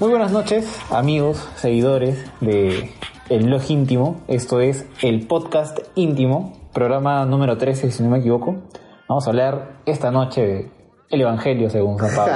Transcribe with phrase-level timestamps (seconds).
[0.00, 2.92] Muy buenas noches, amigos, seguidores de
[3.28, 4.20] El Blog Íntimo.
[4.28, 8.58] Esto es el podcast íntimo, programa número 13, si no me equivoco.
[9.08, 10.70] Vamos a hablar esta noche de
[11.10, 12.34] el Evangelio según San Pablo.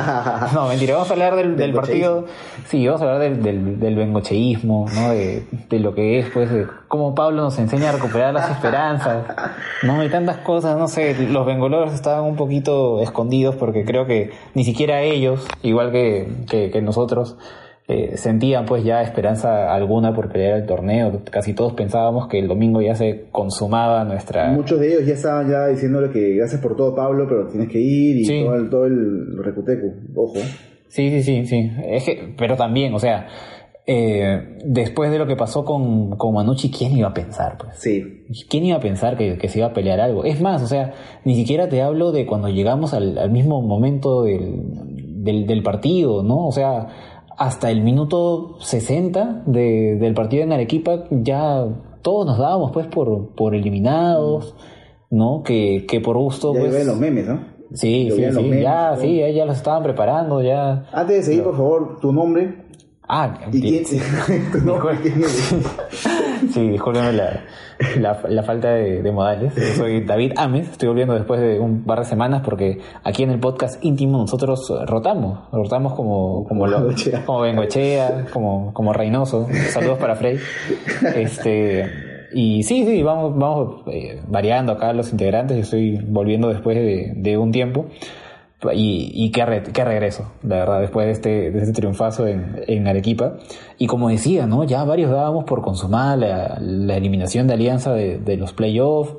[0.54, 2.26] No, mentira, vamos a hablar del, del partido.
[2.66, 5.10] Sí, vamos a hablar del, del, del bengocheísmo, ¿no?
[5.10, 9.24] De, de lo que es, pues, de cómo Pablo nos enseña a recuperar las esperanzas,
[9.82, 10.02] ¿no?
[10.02, 14.64] Y tantas cosas, no sé, los bengoleros estaban un poquito escondidos porque creo que ni
[14.64, 17.36] siquiera ellos, igual que, que, que nosotros,
[17.88, 21.20] eh, sentían pues ya esperanza alguna por pelear el torneo.
[21.30, 24.50] Casi todos pensábamos que el domingo ya se consumaba nuestra...
[24.52, 27.80] Muchos de ellos ya estaban ya diciéndole que gracias por todo, Pablo, pero tienes que
[27.80, 28.42] ir y Sí.
[28.44, 29.86] todo, el, todo el recuteco.
[30.14, 30.34] Ojo.
[30.88, 31.70] Sí, sí, sí, sí.
[31.86, 33.26] Es que, pero también, o sea,
[33.86, 37.56] eh, después de lo que pasó con, con Manucci, ¿quién iba a pensar?
[37.58, 37.78] Pues?
[37.78, 38.24] Sí.
[38.48, 40.24] ¿Quién iba a pensar que, que se iba a pelear algo?
[40.24, 40.92] Es más, o sea,
[41.24, 46.22] ni siquiera te hablo de cuando llegamos al, al mismo momento del, del, del partido,
[46.22, 46.46] ¿no?
[46.46, 46.86] O sea,
[47.36, 51.66] hasta el minuto 60 de, del partido en Arequipa ya
[52.02, 54.54] todos nos dábamos pues por, por eliminados,
[55.10, 55.42] ¿no?
[55.44, 56.86] Que, que por gusto Ya pues...
[56.86, 57.52] los memes, ¿no?
[57.74, 60.84] Sí, sí, memes, ya, sí, ya, ya los estaban preparando, ya...
[60.92, 62.62] Antes de seguir, por favor, tu nombre
[63.14, 63.84] Ah, y quién,
[64.52, 65.54] tu nombre, quién eres.
[66.50, 67.44] Sí discúlpeme la,
[67.98, 69.52] la, la falta de, de modales.
[69.76, 73.38] Soy David Ames, estoy volviendo después de un par de semanas porque aquí en el
[73.40, 76.88] podcast íntimo nosotros rotamos, rotamos como, como, lo-
[77.26, 79.46] como Bengoechea, como, como Reynoso.
[79.70, 80.38] Saludos para Frey.
[81.14, 81.86] Este,
[82.32, 85.56] y sí, sí, vamos, vamos eh, variando acá los integrantes.
[85.56, 87.86] Yo estoy volviendo después de, de un tiempo.
[88.72, 92.60] Y, y qué, re- qué regreso, la verdad, después de este, de este triunfazo en,
[92.68, 93.38] en Arequipa.
[93.76, 94.62] Y como decía, ¿no?
[94.62, 99.16] Ya varios dábamos por consumada la, la eliminación de Alianza de, de los playoffs.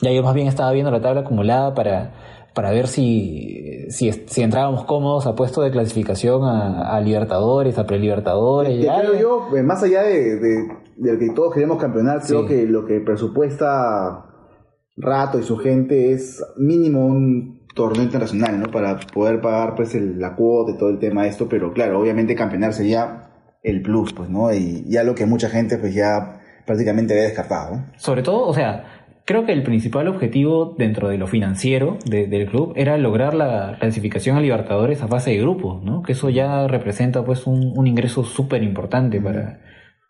[0.00, 2.14] Ya yo más bien estaba viendo la tabla acumulada para,
[2.54, 7.86] para ver si, si, si entrábamos cómodos a puesto de clasificación a, a Libertadores, a
[7.86, 8.78] Prelibertadores.
[8.80, 10.56] Te ya- creo yo, eh, más allá de, de,
[10.96, 14.24] de que todos queremos campeonar, creo que lo que presupuesta
[14.96, 18.70] Rato y su gente es mínimo un torneo internacional, ¿no?
[18.70, 22.00] Para poder pagar pues el- la cuota y todo el tema de esto, pero claro,
[22.00, 23.24] obviamente campeonar sería
[23.62, 24.52] el plus, pues, ¿no?
[24.52, 27.80] Y ya lo que mucha gente pues ya prácticamente había descartado.
[27.96, 28.84] Sobre todo, o sea,
[29.26, 33.76] creo que el principal objetivo dentro de lo financiero de- del club era lograr la
[33.80, 36.02] clasificación a Libertadores a fase de grupos, ¿no?
[36.02, 39.60] Que eso ya representa pues un, un ingreso súper importante para,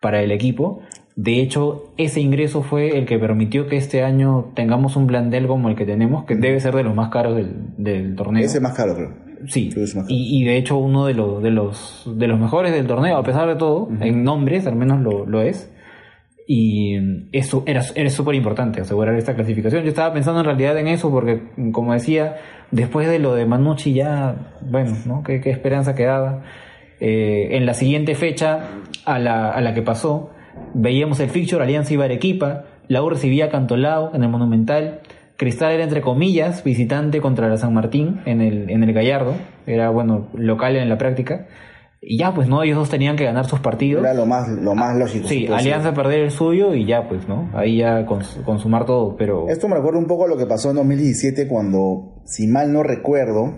[0.01, 0.81] para el equipo.
[1.17, 5.69] De hecho, ese ingreso fue el que permitió que este año tengamos un plantel como
[5.69, 8.45] el que tenemos, que debe ser de los más caros del, del torneo.
[8.45, 9.25] Ese es más caro, creo.
[9.47, 12.87] Sí, Creo y, y de hecho uno de los, de los de los mejores del
[12.87, 15.71] torneo, a pesar de todo, en nombres al menos lo, lo es.
[16.47, 16.97] Y
[17.33, 19.83] eso era era súper importante asegurar esta clasificación.
[19.83, 21.43] Yo estaba pensando en realidad en eso porque,
[21.73, 22.37] como decía,
[22.71, 25.23] después de lo de Manucci ya, bueno, ¿no?
[25.23, 26.43] ¿Qué, qué esperanza quedaba?
[27.01, 28.69] Eh, en la siguiente fecha
[29.05, 30.31] a la, a la que pasó,
[30.75, 35.01] veíamos el fixture Alianza iba a Arequipa, la U recibía a Cantolao en el Monumental,
[35.37, 39.35] Cristal era entre comillas visitante contra la San Martín en el, en el Gallardo,
[39.67, 41.47] era bueno, local en la práctica,
[42.07, 44.05] y ya pues no, ellos dos tenían que ganar sus partidos.
[44.05, 45.27] Era lo más, lo más lógico.
[45.27, 47.51] Sí, Alianza perder el suyo y ya pues, ¿no?
[47.55, 49.49] Ahí ya cons- consumar todo, pero...
[49.49, 52.83] Esto me recuerda un poco a lo que pasó en 2017 cuando, si mal no
[52.83, 53.55] recuerdo,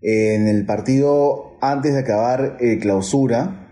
[0.00, 3.63] en el partido antes de acabar eh, clausura,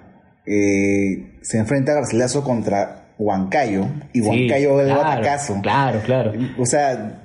[0.47, 5.61] eh, se enfrenta Garcilaso contra Huancayo y Sí, Huancayo el claro, batacazo.
[5.63, 6.33] Claro, claro.
[6.59, 7.19] O sea,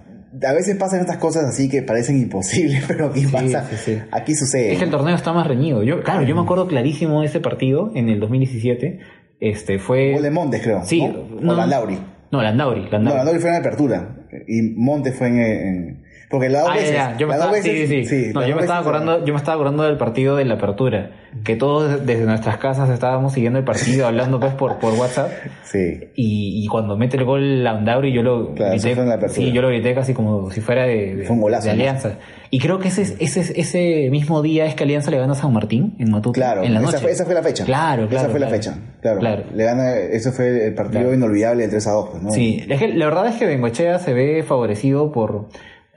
[0.48, 3.98] a veces pasan estas cosas así que parecen imposibles, pero aquí pasa, sí, sí.
[4.12, 4.74] aquí sucede.
[4.74, 5.84] Es que el torneo está más reñido.
[5.84, 9.00] Yo, claro, yo me acuerdo clarísimo de ese partido en el 2017.
[9.40, 10.14] Este fue.
[10.14, 10.84] Gol de Montes, creo.
[10.84, 11.26] Sí, ¿no?
[11.42, 11.54] no.
[11.54, 11.98] O Landauri.
[12.32, 12.82] No, Landauri.
[12.82, 13.18] No, Landauri.
[13.18, 14.16] Landauri fue en la apertura
[14.48, 16.92] y Montes fue en, en- Porque la dos Ah, veces.
[16.92, 17.18] ya, ya.
[17.18, 17.52] Yo me estaba.
[17.54, 21.12] No, acordando, yo me estaba acordando del partido de la apertura,
[21.46, 25.32] que todos desde nuestras casas estábamos siguiendo el partido, hablando pues por, por WhatsApp,
[25.64, 26.10] Sí.
[26.16, 29.30] y, y cuando mete el gol Laundauri yo lo Claro, eso grité, fue en la
[29.30, 31.80] sí, yo lo grité casi como si fuera de, de- Fue un golazo, de ¿no?
[31.82, 32.18] Alianza.
[32.50, 35.54] Y creo que ese, ese, ese mismo día es que Alianza le gana a San
[35.54, 36.40] Martín en Matute.
[36.40, 37.04] Claro, en la esa, noche.
[37.04, 37.64] fue, esa fue la fecha.
[37.64, 38.24] Claro, claro.
[38.26, 38.62] Esa fue la claro.
[38.64, 38.78] fecha.
[39.02, 39.20] Claro.
[39.20, 39.44] Claro.
[39.54, 42.10] Le gana, ese fue el partido inolvidable del 3 a 2.
[42.10, 42.32] pues, ¿no?
[42.32, 45.48] Sí, es que la verdad es que Bengochea se ve favorecido por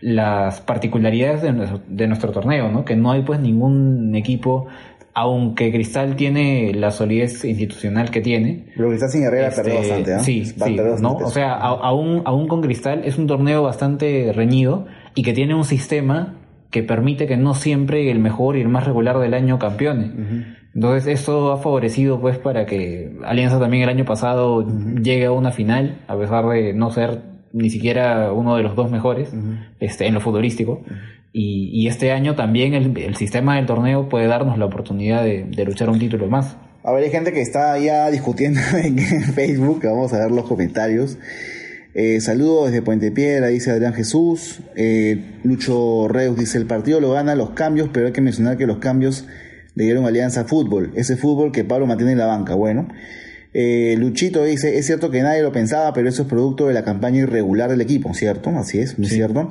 [0.00, 2.84] las particularidades de nuestro, de nuestro torneo, ¿no?
[2.84, 4.66] Que no hay pues ningún equipo,
[5.14, 8.66] aunque Cristal tiene la solidez institucional que tiene.
[8.76, 10.18] Pero Cristal sin Herrera este, perdió bastante, ¿ah?
[10.20, 11.12] Sí, sí, ¿no?
[11.26, 11.58] O sea, a-
[11.88, 16.36] aún, aún con Cristal es un torneo bastante reñido y que tiene un sistema
[16.70, 20.12] que permite que no siempre el mejor y el más regular del año campeone.
[20.72, 24.64] Entonces eso ha favorecido pues para que Alianza también el año pasado
[25.02, 28.90] llegue a una final, a pesar de no ser ni siquiera uno de los dos
[28.90, 29.30] mejores
[29.80, 30.82] este, en lo futbolístico.
[31.32, 35.44] y, y este año también el, el sistema del torneo puede darnos la oportunidad de,
[35.44, 36.56] de luchar un título más.
[36.82, 41.18] A ver, hay gente que está ya discutiendo en Facebook, vamos a ver los comentarios.
[41.92, 44.60] Eh, saludos desde Puente Piedra, dice Adrián Jesús.
[44.76, 48.66] Eh, Lucho Reus dice, el partido lo gana los cambios, pero hay que mencionar que
[48.66, 49.26] los cambios
[49.74, 50.92] le dieron Alianza Fútbol.
[50.94, 52.54] Ese fútbol que Pablo mantiene en la banca.
[52.54, 52.88] Bueno.
[53.52, 56.84] Eh, Luchito dice, es cierto que nadie lo pensaba, pero eso es producto de la
[56.84, 58.50] campaña irregular del equipo, ¿cierto?
[58.50, 59.48] Así es, muy cierto.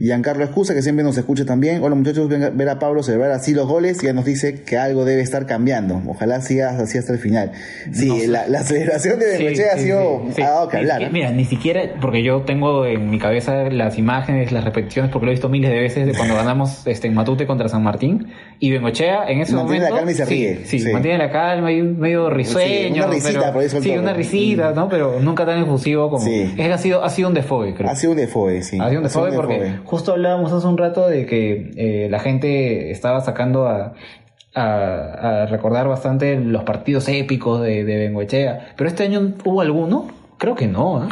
[0.00, 1.82] Giancarlo Excusa, que siempre nos escucha también.
[1.82, 5.22] Hola muchachos, ver a Pablo celebrar así los goles, ya nos dice que algo debe
[5.22, 6.00] estar cambiando.
[6.06, 7.50] Ojalá siga así hasta el final.
[7.92, 11.10] Sí, la, la celebración de Bengochea ha Sí, sido, sí, que hablar.
[11.10, 15.32] Mira, ni siquiera, porque yo tengo en mi cabeza las imágenes, las repeticiones, porque lo
[15.32, 18.28] he visto miles de veces de cuando ganamos este, en Matute contra San Martín.
[18.60, 19.96] Y Bengochea en ese Mantiene la momento.
[19.96, 23.04] calma y se ríe, Sí, mantiene la calma y un medio risueño.
[23.04, 24.88] una risita pero- por suelta, Sí, una risita, ¿no?
[24.88, 26.24] Pero nunca tan efusivo como.
[26.24, 26.42] Sí.
[26.56, 27.90] Es que ha sido, ha sido un defogue, creo.
[27.90, 28.78] Ha sido un defoe, sí.
[28.80, 29.87] Ha sido un desfogue porque defoe.
[29.88, 33.94] Justo hablábamos hace un rato de que eh, la gente estaba sacando a,
[34.54, 38.68] a, a recordar bastante los partidos épicos de, de Bengoechea.
[38.76, 40.08] Pero este año hubo alguno?
[40.38, 41.08] Creo que no, ¿ah?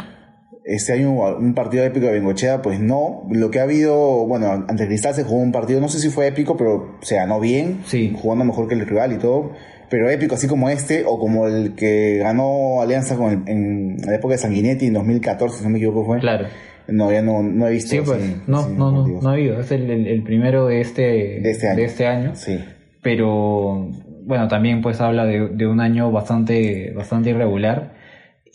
[0.63, 3.23] Este año un partido épico de Bengochea, pues no.
[3.31, 6.27] Lo que ha habido, bueno, ante Cristal se jugó un partido, no sé si fue
[6.27, 8.13] épico, pero se ganó bien, Sí.
[8.21, 9.51] jugando mejor que el rival y todo.
[9.89, 14.15] Pero épico, así como este, o como el que ganó Alianza con el- en la
[14.15, 16.19] época de Sanguinetti en 2014, si no me equivoco fue.
[16.19, 16.47] Claro.
[16.87, 17.91] No, ya no, no he visto.
[17.91, 19.59] Sí, pues, no, no, no, no ha habido.
[19.59, 21.01] Es el, el- el primero de este,
[21.41, 21.75] De este año.
[21.77, 22.31] de este año.
[22.35, 22.59] Sí.
[23.03, 23.89] Pero,
[24.25, 27.95] bueno, también pues habla de, de un año bastante, bastante irregular.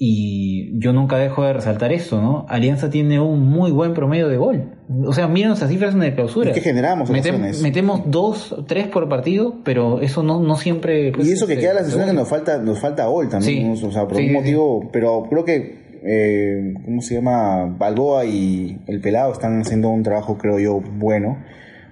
[0.04, 2.44] Y yo nunca dejo de resaltar eso, ¿no?
[2.48, 4.74] Alianza tiene un muy buen promedio de gol.
[5.06, 6.50] O sea, miren esas cifras en la clausura.
[6.50, 11.12] Es que generamos Metem- metemos dos, tres por partido, pero eso no, no siempre...
[11.12, 13.28] pues, Y eso que se- queda la se sensación que nos falta, nos falta gol
[13.28, 17.66] también, o sea, por Sí, un sí, motivo, pero creo que, eh, ¿cómo se llama?
[17.66, 21.38] Balboa y el Pelado están haciendo un trabajo, creo yo, bueno.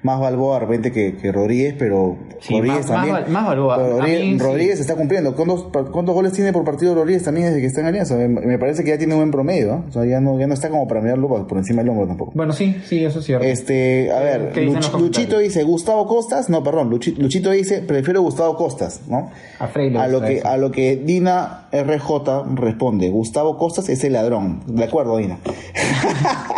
[0.03, 3.33] Más Balboa de repente que, que Rodríguez, pero Sí, Rodríguez más- más también.
[3.33, 3.75] Más Balboa.
[3.75, 4.81] A Rodríguez, mí sí.
[4.81, 5.35] Está cumpliendo.
[5.37, 8.17] ¿Cuántos, ¿Cuántos goles tiene por partido Rodríguez también desde que está en Alianza?
[8.17, 9.85] Me, me parece que ya tiene un buen promedio, ¿ah?
[9.89, 12.07] O sea, ya no, ya no está como para mirarlo por por encima del hombro
[12.07, 12.33] tampoco.
[12.35, 13.45] Bueno, sí, sí, eso es cierto.
[13.47, 14.53] Este, a ver.
[14.99, 19.31] Luchito dice Gustavo Costas, no, perdón, Luchi- Luchito dice prefiero Gustavo Costas, ¿no?
[19.59, 19.65] A
[20.03, 20.49] A lo que eso.
[20.49, 24.63] a lo que Dina RJ responde, Gustavo Costas es el ladrón.
[24.67, 25.39] De acuerdo, Dina.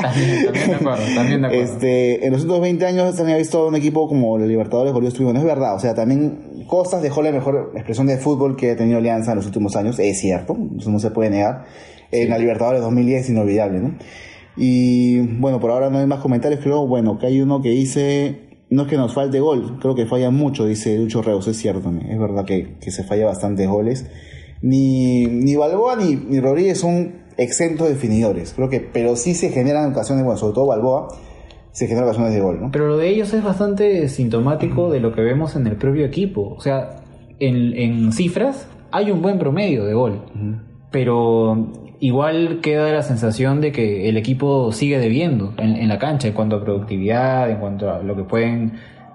[0.02, 1.64] También, también de acuerdo, también de acuerdo.
[1.64, 5.12] Este, en los últimos 20 años se había visto un equipo como los Libertadores Bolívar
[5.12, 5.32] Trujillo.
[5.32, 8.76] No es verdad, o sea, también Costas dejó la mejor expresión de fútbol que ha
[8.76, 11.64] tenido Alianza en los últimos años, es cierto, eso no se puede negar.
[12.10, 13.94] En la Libertadores 2010 es inolvidable, ¿no?
[14.56, 18.40] Y bueno, por ahora no hay más comentarios, creo, bueno, que hay uno que dice,
[18.70, 21.90] no es que nos falte gol, creo que falla mucho, dice Lucho Reus, es cierto,
[22.08, 24.06] es verdad que, que se falla bastantes goles.
[24.60, 29.90] Ni, ni Balboa ni, ni Rodríguez son exentos definidores, creo que, pero sí se generan
[29.92, 31.08] ocasiones, bueno, sobre todo Balboa,
[31.72, 32.70] se generan ocasiones de gol, ¿no?
[32.70, 36.54] Pero lo de ellos es bastante sintomático de lo que vemos en el propio equipo.
[36.56, 37.02] O sea,
[37.38, 40.22] en, en cifras hay un buen promedio de gol.
[40.90, 46.28] Pero igual queda la sensación de que el equipo sigue debiendo en, en la cancha
[46.28, 48.74] en cuanto a productividad, en cuanto a lo que pueden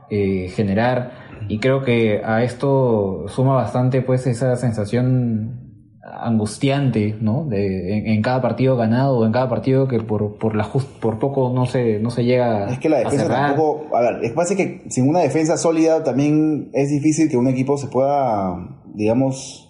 [0.09, 1.11] eh, generar.
[1.47, 5.66] Y creo que a esto suma bastante pues esa sensación
[6.13, 7.45] angustiante, ¿no?
[7.45, 10.99] De, en, en cada partido ganado o en cada partido que por por la just-
[10.99, 13.95] por poco no se no se llega Es que la defensa tampoco.
[13.95, 17.47] A ver, es que pasa que sin una defensa sólida también es difícil que un
[17.47, 18.55] equipo se pueda,
[18.93, 19.69] digamos,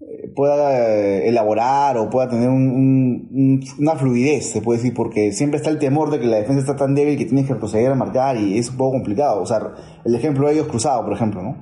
[0.00, 5.56] eh, pueda eh, elaborar o pueda tener un- una fluidez, se puede decir, porque siempre
[5.58, 7.94] está el temor de que la defensa está tan débil que tienes que proceder a
[7.94, 9.40] marcar y es un poco complicado.
[9.40, 9.60] O sea,
[10.04, 11.56] el ejemplo de ellos Cruzado, por ejemplo, ¿no?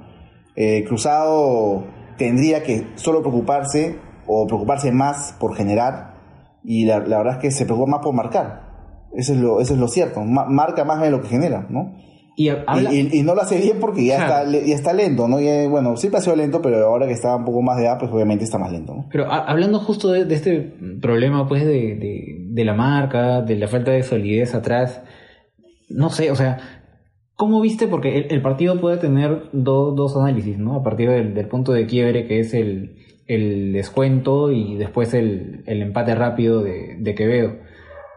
[0.57, 1.85] Eh, Cruzado
[2.27, 3.97] tendría que solo preocuparse
[4.27, 6.15] o preocuparse más por generar
[6.63, 8.69] y la, la verdad es que se preocupa más por marcar.
[9.15, 10.21] Eso es lo, eso es lo cierto.
[10.23, 11.97] Ma- marca más de lo que genera, ¿no?
[12.37, 14.51] Y Y, y- no lo hace bien porque ya, Claro.
[14.51, 15.37] está, ya está lento, ¿no?
[15.69, 18.11] Bueno, siempre ha sido lento, pero ahora que está un poco más de edad, pues
[18.13, 19.07] obviamente está más lento, ¿no?
[19.11, 20.61] Pero ha- hablando justo de, de este
[21.03, 25.03] problema, pues, de, de, de la marca, de la falta de solidez atrás,
[25.89, 26.59] no sé, o sea,
[27.41, 27.87] ¿cómo viste?
[27.89, 30.75] Porque el, partido puede tener do- dos análisis, ¿no?
[30.75, 32.97] A partir del, del punto de quiebre que es el,
[33.29, 37.55] el descuento y después el, el empate rápido de, de Quevedo,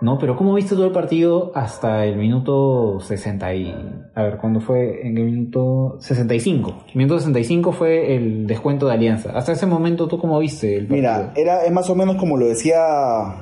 [0.04, 0.18] ¿no?
[0.20, 3.74] Pero ¿cómo viste todo el partido hasta el minuto 60 y...
[4.14, 5.08] A ver, ¿cuándo fue?
[5.08, 6.84] En el minuto 65.
[6.94, 9.32] Minuto 65 fue el descuento de Alianza.
[9.34, 10.98] Hasta ese momento, ¿tú cómo viste el partido?
[10.98, 12.76] Mira, era, es más o menos como lo decía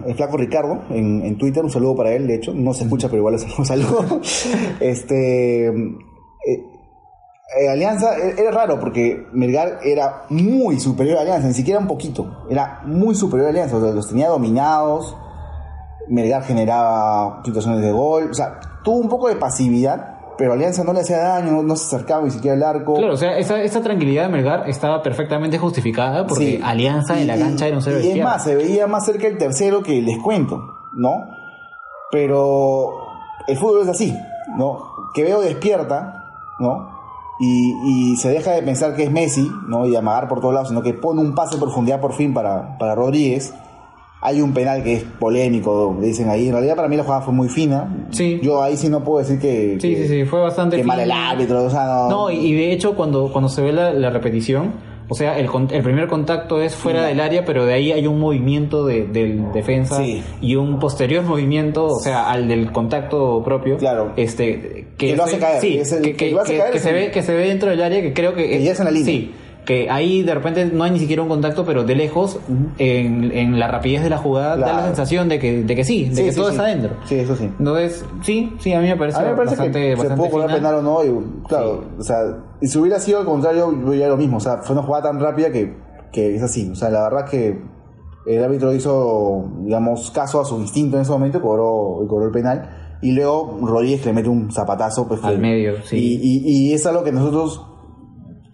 [0.05, 3.07] el flaco Ricardo en, en Twitter, un saludo para él, de hecho, no se escucha,
[3.07, 4.21] pero igual es un saludo.
[4.79, 5.71] este, eh,
[7.59, 11.87] eh, Alianza e- era raro porque Melgar era muy superior a Alianza, ni siquiera un
[11.87, 15.17] poquito, era muy superior a Alianza, o sea, los tenía dominados,
[16.11, 20.91] Melgar generaba situaciones de gol, o sea, tuvo un poco de pasividad, pero Alianza no
[20.93, 22.95] le hacía daño, no, se acercaba ni siquiera al arco.
[22.95, 26.59] Claro, o sea, esa, esa tranquilidad de Melgar estaba perfectamente justificada porque Sí.
[26.63, 28.31] Alianza en la Y- cancha era un cero Y es izquierda.
[28.31, 30.61] más, se veía más cerca el tercero que el descuento,
[30.93, 31.25] ¿no?
[32.11, 32.89] Pero
[33.47, 34.17] el fútbol es así,
[34.57, 34.79] ¿no?
[35.13, 36.25] Que veo despierta,
[36.59, 36.89] ¿no?
[37.39, 39.85] Y, y se deja de pensar que es Messi, ¿no?
[39.87, 42.77] Y amagar por todos lados, sino que pone un pase de profundidad por fin para,
[42.77, 43.53] para Rodríguez.
[44.23, 46.45] Hay un penal que es polémico, dicen ahí.
[46.47, 48.05] En realidad para mí la jugada fue muy fina.
[48.11, 48.39] Sí.
[48.43, 49.77] Yo ahí sí no puedo decir que...
[49.81, 52.09] Sí, que- sí, sí, fue bastante Que mal el árbitro, o sea, no...
[52.09, 54.73] No, y, y de hecho cuando, cuando se ve la, la repetición,
[55.09, 58.19] o sea, el, el primer contacto es fuera del área, pero de ahí hay un
[58.19, 60.21] movimiento de, del defensa Sí.
[60.39, 63.77] y un posterior movimiento, o sea, al del contacto propio.
[63.77, 64.13] Claro.
[64.17, 66.59] Este, Que lo hace se- caer, Sí, es el- que, que que- lo hace que-
[66.59, 68.47] caer que es se el- ve, que se ve dentro del área, que creo que...
[68.47, 69.05] Que ya es en la línea.
[69.05, 69.31] Sí.
[69.65, 72.39] Que ahí de repente no hay ni siquiera un contacto, pero de lejos,
[72.79, 76.05] en, en la rapidez de la jugada, da la sensación de que, de que sí,
[76.09, 76.53] de Sí, que sí, todo sí.
[76.55, 76.95] está adentro.
[77.05, 77.43] Sí, eso sí.
[77.59, 80.15] Entonces, sí, sí, a mí me parece, A mí me parece bastante, que se bastante
[80.21, 80.57] pudo poner fina.
[80.59, 82.17] penal o no, y, claro, o sea,
[82.59, 85.11] y si hubiera sido al contrario, yo diría lo mismo, o sea, fue una jugada
[85.11, 85.75] tan rápida que,
[86.11, 87.61] que es así, o sea, la verdad que
[88.25, 92.25] el árbitro hizo, digamos, caso a su instinto en ese momento y cobró, y cobró
[92.25, 95.97] el penal, y luego Rodríguez le mete un zapatazo, pues Al que- medio, sí.
[95.97, 97.67] y, y, y es algo que nosotros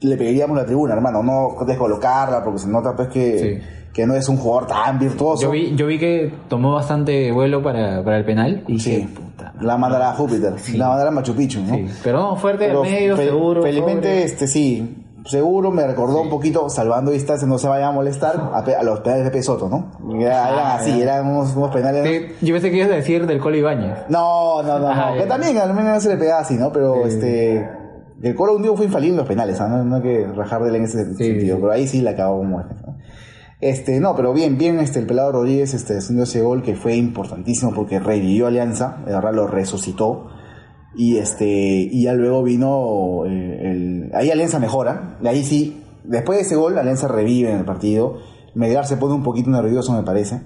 [0.01, 3.68] le pediríamos la tribuna, hermano, no descolocarla, porque se nota pues que, Sí.
[3.94, 5.42] que no es un jugador tan virtuoso.
[5.44, 8.92] Yo vi, yo vi que tomó bastante vuelo para, para el penal y Sí.
[8.96, 9.54] dije, puta.
[9.62, 11.74] La mandará a Júpiter, la mandará a Machu Picchu, ¿no?
[11.75, 13.63] Sí, pero no, fuerte Pero medio, seguro.
[13.63, 18.51] Felizmente, este sí, seguro me recordó un poquito, salvando distancia, no se vaya a molestar,
[18.54, 19.92] a, pe- a los penales de Pesoto, ¿no?
[20.22, 21.04] Era- Ah, eran así, ya.
[21.04, 22.34] eran unos, unos penales.
[22.42, 23.98] Yo pensé que ibas a decir del Colo Ibáñez.
[24.10, 25.18] No, no, no, Ah, no.
[25.22, 26.72] Que también al menos no se le pegaba así, ¿no?
[26.72, 27.68] Pero este.
[28.22, 29.68] El Colo un día fue infalible en los penales, ¿ah?
[29.68, 31.62] no, no hay que rajar de él en ese sentido, sí.
[31.62, 32.98] pero ahí sí la acabó es, ¿no?
[33.60, 36.96] Este, no, pero bien, bien, este, el pelado Rodríguez, este, haciendo ese gol que fue
[36.96, 40.28] importantísimo porque revivió Alianza, de verdad lo resucitó.
[40.96, 46.40] Y este, y ya luego vino eh, el, ahí Alianza mejora, y ahí sí, después
[46.40, 48.18] de ese gol, Alianza revive en el partido.
[48.56, 50.42] Melgar se pone un poquito nervioso, me parece.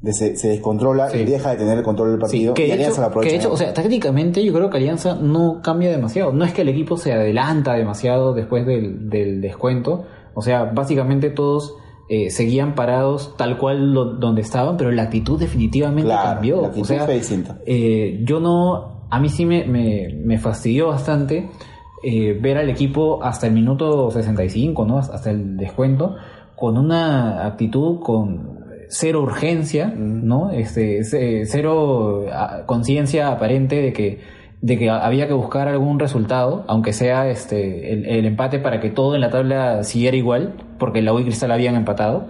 [0.00, 1.18] De- se, se descontrola Sí.
[1.18, 2.54] y deja de tener el control del Sí, partido.
[2.54, 3.28] que y de, Alianza hecho, lo aprovecha.
[3.30, 6.32] que de hecho, o sea, tácticamente yo creo que Alianza no cambia demasiado.
[6.32, 10.04] No es que el equipo se adelanta demasiado después del, del descuento.
[10.34, 11.74] O sea, básicamente todos
[12.10, 16.60] eh, seguían parados tal cual lo- donde estaban, pero la actitud definitivamente Claro, cambió.
[16.62, 17.58] la actitud o sea, fue distinta.
[17.66, 21.50] eh, yo no, a mí sí me, me, me fastidió bastante
[22.04, 24.98] eh, ver al equipo hasta el minuto 65, ¿no?
[24.98, 26.14] Hasta el descuento,
[26.56, 28.57] con una actitud con
[28.88, 30.50] cero urgencia, ¿no?
[30.50, 36.64] Este, ce- cero ah, conciencia aparente de que de que había que buscar algún resultado,
[36.66, 41.00] aunque sea este el, el empate para que todo en la tabla siguiera igual, porque
[41.00, 42.26] la U y Cristal habían empatado.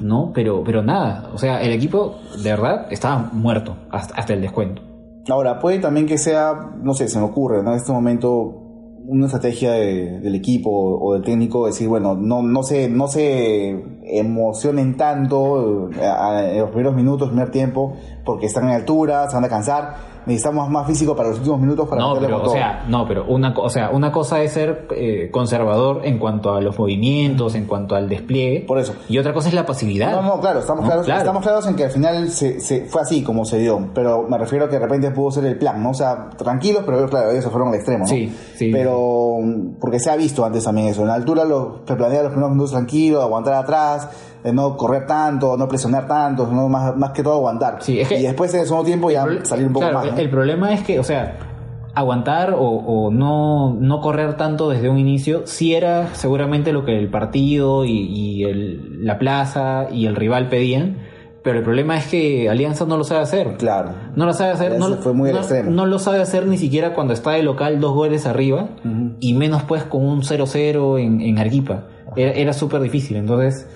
[0.00, 0.30] ¿no?
[0.34, 4.82] Pero, pero nada, o sea, el equipo de verdad estaba muerto hasta, hasta el descuento.
[5.28, 7.70] Ahora, puede también que sea, no sé, se me ocurre, ¿no?
[7.70, 8.62] En este momento,
[9.06, 13.82] una estrategia de- del equipo o del técnico, decir, bueno, no, no se, no se
[14.06, 17.94] emocionen tanto eh, en los primeros minutos, primer tiempo,
[18.24, 21.88] porque están en altura, se van a cansar, necesitamos más físico para los últimos minutos
[21.88, 22.52] para No, pero, con o todo.
[22.54, 26.60] sea, no, pero una, o sea, una cosa es ser eh, conservador en cuanto a
[26.60, 28.64] los movimientos, en cuanto al despliegue.
[28.66, 28.94] Por eso.
[29.08, 30.10] Y otra cosa es la pasividad.
[30.10, 31.20] No, no, claro, estamos No, claros, claro.
[31.20, 34.36] estamos claros en que al final se, se- fue así como se dio, pero me
[34.36, 35.90] refiero a que de repente pudo ser el plan, ¿no?
[35.90, 38.08] O sea, tranquilos, pero claro, ellos se fueron al extremo, ¿no?
[38.08, 38.70] Sí, sí.
[38.72, 42.22] Pero, mm, porque se ha visto antes también eso, en la altura lo, se planea
[42.22, 43.95] los primeros minutos tranquilos, aguantar atrás,
[44.42, 47.78] de no correr tanto, no presionar tanto, no más, más que todo aguantar.
[47.80, 50.12] Sí, es que- y después en el segundo tiempo ya salir un poco claro, más,
[50.12, 50.18] ¿no?
[50.18, 51.36] El problema es que, o sea,
[51.94, 56.98] aguantar o, o no, no correr tanto desde un inicio, sí era seguramente lo que
[56.98, 60.98] el partido y, y el- la plaza y el rival pedían,
[61.42, 63.56] pero el problema es que Alianza no lo sabe hacer.
[63.56, 63.90] Claro.
[64.14, 65.70] No lo sabe hacer, no, fue muy no- extremo.
[65.70, 68.68] no lo sabe hacer ni siquiera cuando está de local dos goles arriba
[69.20, 71.84] y menos pues con un 0-0 en, en Arequipa.
[72.16, 73.16] Era, era súper difícil.
[73.16, 73.68] Entonces,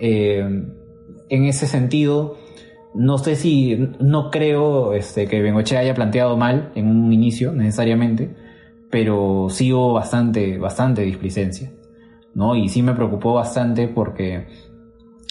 [0.00, 0.64] eh,
[1.28, 2.36] en ese sentido,
[2.94, 8.34] no sé si, no creo este, que Bengochea haya planteado mal en un inicio necesariamente,
[8.90, 11.72] pero sí hubo bastante, bastante displicencia.
[12.34, 12.56] ¿no?
[12.56, 14.46] Y sí me preocupó bastante porque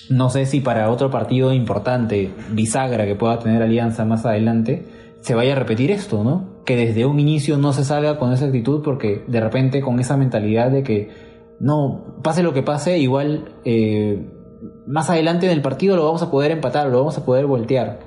[0.09, 4.85] no sé si para otro partido importante, bisagra que pueda tener Alianza más adelante,
[5.21, 6.63] se vaya a repetir esto, ¿no?
[6.65, 10.17] Que desde un inicio no se salga con esa actitud porque de repente con esa
[10.17, 11.09] mentalidad de que
[11.59, 14.25] no, pase lo que pase, igual eh,
[14.87, 17.99] más adelante en el partido lo vamos a poder empatar, lo vamos a poder voltear,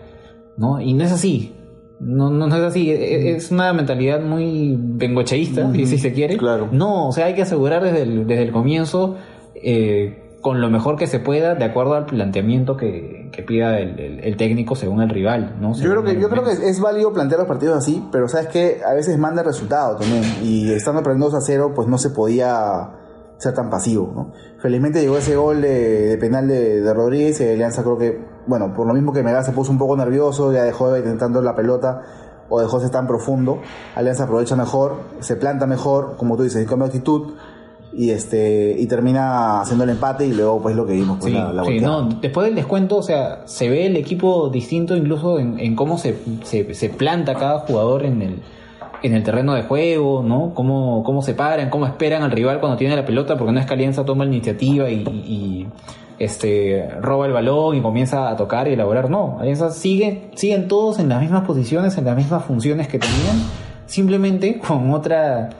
[0.56, 0.80] ¿no?
[0.80, 1.56] Y no es así.
[2.00, 6.36] No, no, no es así, E- es una mentalidad muy bengocheísta, si- si se quiere.
[6.36, 6.68] claro.
[6.72, 9.16] No, o sea, hay que asegurar desde el, desde el comienzo
[9.54, 14.00] eh, con lo mejor que se pueda, de acuerdo al planteamiento que, que pida el,
[14.00, 15.54] el- el técnico según el rival.
[15.60, 15.72] ¿no?
[15.74, 18.78] Yo creo, que, yo creo que es válido plantear los partidos así, pero sabes que
[18.84, 20.24] a veces manda el resultado también.
[20.42, 22.90] Y estando perdiendo 2 a 0, pues no se podía
[23.42, 24.12] ser tan pasivo.
[24.14, 24.32] ¿no?
[24.60, 28.72] Felizmente llegó ese gol de, de penal de, de Rodríguez y Alianza creo que, bueno,
[28.72, 31.56] por lo mismo que Mega se puso un poco nervioso, ya dejó de intentando la
[31.56, 32.02] pelota
[32.48, 33.60] o dejó de ser tan profundo.
[33.96, 37.32] Alianza aprovecha mejor, se planta mejor, como tú dices, cambio de actitud.
[37.94, 41.38] Y este y termina haciendo el empate y luego pues lo que vimos pues, Sí,
[41.38, 45.38] la, la sí, no, después del descuento, o sea, se ve el equipo distinto incluso
[45.38, 48.42] en, en cómo se, se, se planta cada jugador en el,
[49.02, 50.52] en el terreno de juego, ¿no?
[50.54, 53.66] Cómo, cómo se paran, cómo esperan al rival cuando tiene la pelota, porque no es
[53.66, 55.66] que Alianza toma la iniciativa y,
[56.18, 59.10] este roba el balón y comienza a tocar y elaborar.
[59.10, 63.38] No, Alianza sigue, siguen todos en las mismas posiciones, en las mismas funciones que tenían,
[63.86, 65.50] simplemente con otra,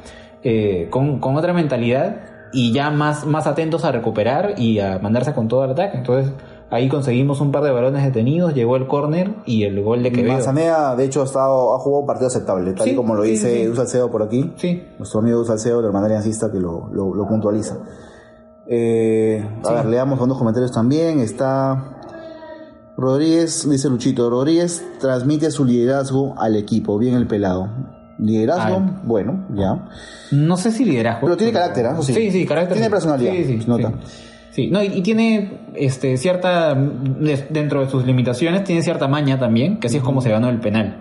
[0.44, 2.20] eh, con, con otra mentalidad
[2.52, 5.96] y ya más, más atentos a recuperar y a mandarse con todo el ataque.
[5.96, 6.32] Entonces
[6.72, 10.32] ahí conseguimos un par de balones detenidos, llegó el córner y el gol de Quevedo.
[10.32, 13.22] Manzanea, de hecho, ha, estado, ha jugado un partido aceptable, tal y Sí, como lo
[13.22, 14.52] dice sí, por aquí.
[14.56, 17.76] Sí, Nuestro amigo Edu Salcedo, del hermano aliancista, que lo, lo, lo puntualiza.
[18.66, 21.20] Eh, a ver, leamos algunos comentarios también.
[21.20, 21.98] Está
[22.96, 27.68] Rodríguez, dice Luchito, Rodríguez transmite su liderazgo al equipo, bien el pelado.
[28.18, 29.00] Liderazgo, Ah.
[29.04, 29.88] bueno, ya.
[30.30, 31.22] No sé si liderazgo.
[31.26, 31.92] Pero tiene carácter, ¿ah?
[31.94, 32.14] Eso sí.
[32.14, 32.74] Sí, sí, carácter.
[32.74, 32.90] Tiene sí.
[32.90, 33.92] personalidad, Sí, sí, nota.
[34.04, 34.28] sí.
[34.52, 36.74] Sí, no, y, y tiene este, cierta.
[36.74, 40.48] de- dentro de sus limitaciones, tiene cierta maña también, que así es como se ganó
[40.50, 41.00] el penal.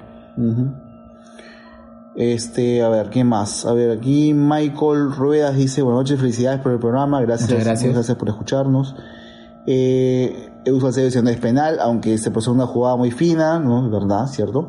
[2.16, 3.66] Este, a ver, ¿qué más?
[3.66, 7.88] A ver, aquí Michael Ruedas dice, buenas noches, felicidades por el programa, gracias, Muchas gracias.
[7.88, 8.96] muchas gracias por escucharnos.
[9.66, 13.86] Eh, dice, no es penal, aunque se pasó una jugada muy fina, ¿no?
[13.86, 14.68] Es verdad, ¿cierto?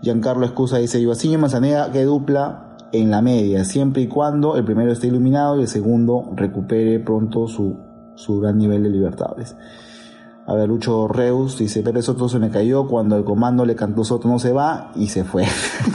[0.00, 4.64] Giancarlo Escusa dice, Ibaciño y Manzaneda, que dupla en la media, siempre y cuando el
[4.64, 7.76] primero esté iluminado y el segundo recupere pronto su,
[8.18, 9.54] su gran nivel de libertades.
[10.46, 14.02] A ver, Lucho Reus dice, Pepe Soto se me cayó cuando el comando le cantó
[14.02, 15.44] Soto no se va y se fue.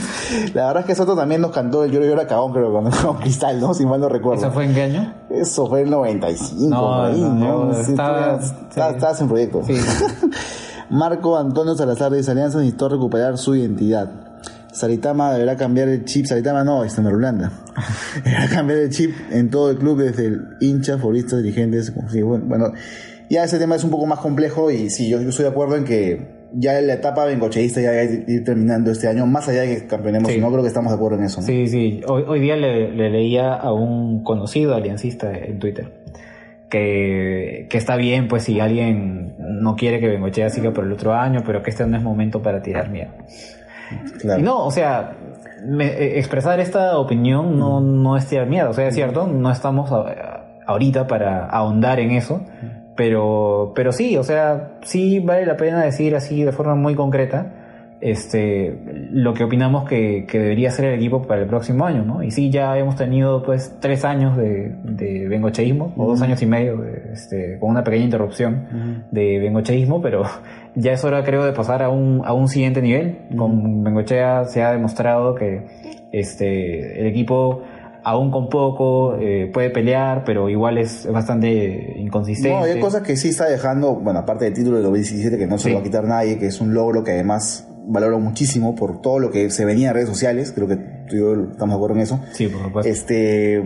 [0.53, 3.21] la verdad es que Soto también nos cantó el Lloro Llora Cabón, creo, cuando jugamos
[3.21, 3.73] Cristal, ¿no?
[3.73, 4.41] Si mal no recuerdo.
[4.43, 5.13] ¿Esa fue en qué año?
[5.31, 7.65] Eso fue el 95, No, ahí, no, ¿no?
[7.65, 8.79] no, Sí, estaba- tú- sí.
[8.79, 9.61] estabas- en proyecto.
[9.65, 9.73] Sí.
[10.91, 14.11] Marco Antonio Salazar de Alianza necesitó recuperar su identidad.
[14.73, 16.25] Saritama deberá cambiar el chip.
[16.25, 17.51] Saritama no, está en Holanda.
[18.23, 21.93] deberá cambiar el chip en todo el club, desde el hincha, futbolistas, dirigentes.
[21.95, 22.73] bueno, bueno,
[23.29, 25.75] ya ese tema es un poco más complejo y sí, yo, yo estoy de acuerdo
[25.77, 29.75] en que ya la etapa bengocheísta ya debe ir terminando este año, más allá de
[29.75, 30.39] que campeonemos, Sí.
[30.39, 31.41] no creo que estamos de acuerdo en eso.
[31.41, 31.47] ¿no?
[31.47, 32.01] Sí, sí.
[32.07, 36.03] Hoy, hoy día le, le leía a un conocido aliancista en Twitter
[36.69, 41.13] que, que está bien, pues si alguien no quiere que Bengochea siga por el otro
[41.13, 43.11] año, pero que este no es momento para tirar miedo.
[44.19, 44.41] Claro.
[44.41, 45.15] No, o sea,
[45.65, 49.51] me- eh, expresar esta opinión no, no es tirar miedo, o sea, es cierto, no
[49.51, 52.41] estamos a- ahorita para ahondar en eso,
[52.95, 57.47] pero, pero sí, o sea, sí vale la pena decir así de forma muy concreta
[58.05, 58.77] este,
[59.11, 62.21] lo que opinamos que, que debería ser el equipo para el próximo año, ¿no?
[62.21, 66.45] Y sí, ya hemos tenido pues tres años de, de bengocheísmo, o dos años y
[66.45, 70.23] medio, de, este, con una pequeña interrupción de bengocheísmo, pero
[70.75, 73.19] ya es hora creo de pasar a un, a un siguiente nivel.
[73.37, 75.65] Con Bengochea se ha demostrado que
[76.11, 77.61] este, el equipo
[78.03, 82.57] aún con poco eh, puede pelear, pero igual es bastante inconsistente.
[82.57, 85.57] No, hay cosas que sí está dejando, bueno, aparte del título del 2017 que no
[85.57, 85.69] se Sí.
[85.69, 89.19] lo va a quitar nadie, que es un logro que además valoro muchísimo por todo
[89.19, 91.95] lo que se venía en redes sociales, creo que tú y yo estamos de acuerdo
[91.95, 92.19] en eso.
[92.31, 92.91] Sí, por supuesto.
[92.91, 93.61] Este,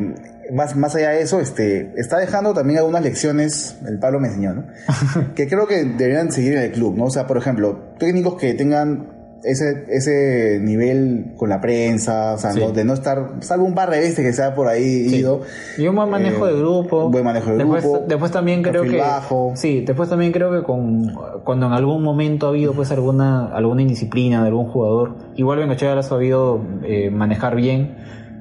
[0.53, 4.53] más, más allá de eso, este, está dejando también algunas lecciones, el Pablo me enseñó,
[4.53, 4.65] ¿no?
[5.35, 7.05] que creo que deberían seguir en el club, ¿no?
[7.05, 12.51] O sea, por ejemplo, técnicos que tengan ese, ese nivel con la prensa, o sea,
[12.51, 12.59] Sí.
[12.59, 15.17] no- de no estar, salvo un par de veces que se ha por ahí Sí.
[15.17, 15.41] ido.
[15.77, 17.09] Y un buen manejo Eh, de grupo.
[17.09, 18.97] buen manejo de después, grupo, Después también creo que.
[18.97, 19.51] bajo.
[19.55, 21.11] Sí, después también creo que con,
[21.43, 25.93] cuando en algún momento ha habido pues alguna, alguna indisciplina de algún jugador, igual Bengochea
[25.93, 27.95] lo ha sabido eh, manejar bien.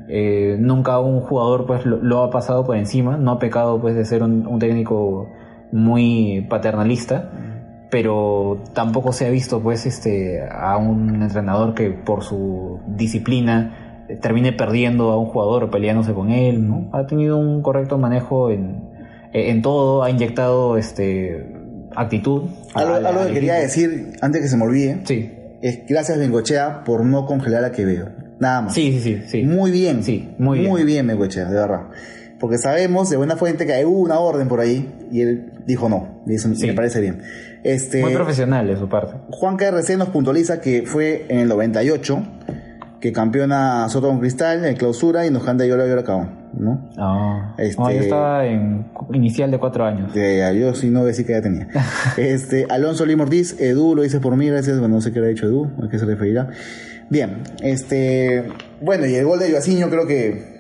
[0.08, 3.96] Eh, nunca un jugador pues lo, lo ha pasado por encima, no ha pecado pues
[3.96, 5.28] de ser un, un técnico
[5.72, 7.30] muy paternalista,
[7.90, 14.16] pero tampoco se ha visto pues este a un entrenador que por su disciplina eh,
[14.16, 16.88] termine perdiendo a un jugador o peleándose con él, ¿no?
[16.92, 18.82] Ha tenido un correcto manejo en,
[19.32, 21.52] en todo, ha inyectado este
[21.94, 22.44] actitud.
[22.74, 26.18] Algo, al- algo al que quería decir antes que se me olvide Sí, es gracias
[26.18, 28.08] Bengochea por no congelar a Quevedo.
[28.38, 28.74] Nada más.
[28.74, 29.22] sí, sí, sí.
[29.26, 29.42] sí.
[29.44, 30.02] Muy bien.
[30.02, 30.70] Sí, muy bien.
[30.70, 31.80] Muy bien, Bengochea, de verdad.
[32.38, 36.22] Porque sabemos de buena fuente que hay una orden por ahí y él dijo no.
[36.26, 36.66] Y eso Sí.
[36.66, 37.22] me parece bien.
[37.64, 39.14] Este, Muy profesional de su parte.
[39.30, 42.22] Juan KRC nos puntualiza que fue en el 98
[43.00, 46.90] que campeona Soto con Cristal en clausura y nos canta Yola Yola Cabón, ¿no?
[46.96, 50.12] Ah, Este- no, yo estaba en inicial de cuatro años.
[50.16, 51.68] Eh, yo sí no voy a decir que ya tenía.
[52.16, 55.28] este, Alonso Ortiz, Edu lo dice por mí, gracias, bueno, no sé qué le ha
[55.30, 56.48] dicho Edu, a qué se referirá.
[57.10, 58.44] Bien, este,
[58.80, 60.55] bueno, y el gol de Joaciño creo que,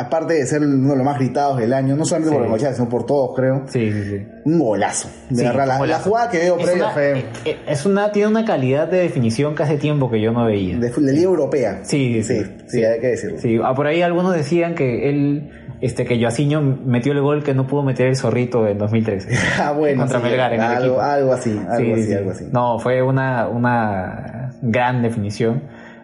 [0.00, 2.46] aparte de ser uno de los más gritados del año, no solamente por Sí.
[2.50, 4.26] Bengochea, sino por todos, creo, Sí, sí, sí.
[4.44, 5.08] un golazo.
[5.28, 8.12] De Sí, verdad, la, jugada que veo es previa una, fue eh, eh, es una,
[8.12, 10.78] tiene una calidad de definición que hace tiempo que yo no veía.
[10.78, 11.80] de, de Liga Europea.
[11.82, 13.38] Sí, sí, sí, hay que decirlo.
[13.38, 17.54] Sí, ah, por ahí algunos decían que él, este, que Joaciño metió el gol que
[17.54, 19.28] no pudo meter el zorrito en 2013.
[19.60, 21.00] Ah, bueno, Contra Melgar en el algo, equipo.
[21.02, 22.14] algo así, algo Sí, así, sí.
[22.14, 22.44] algo así.
[22.52, 25.62] No, fue una, una gran definición.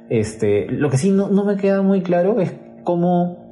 [0.09, 2.53] Este, lo que sí no, no me queda muy claro es
[2.85, 3.46] cómo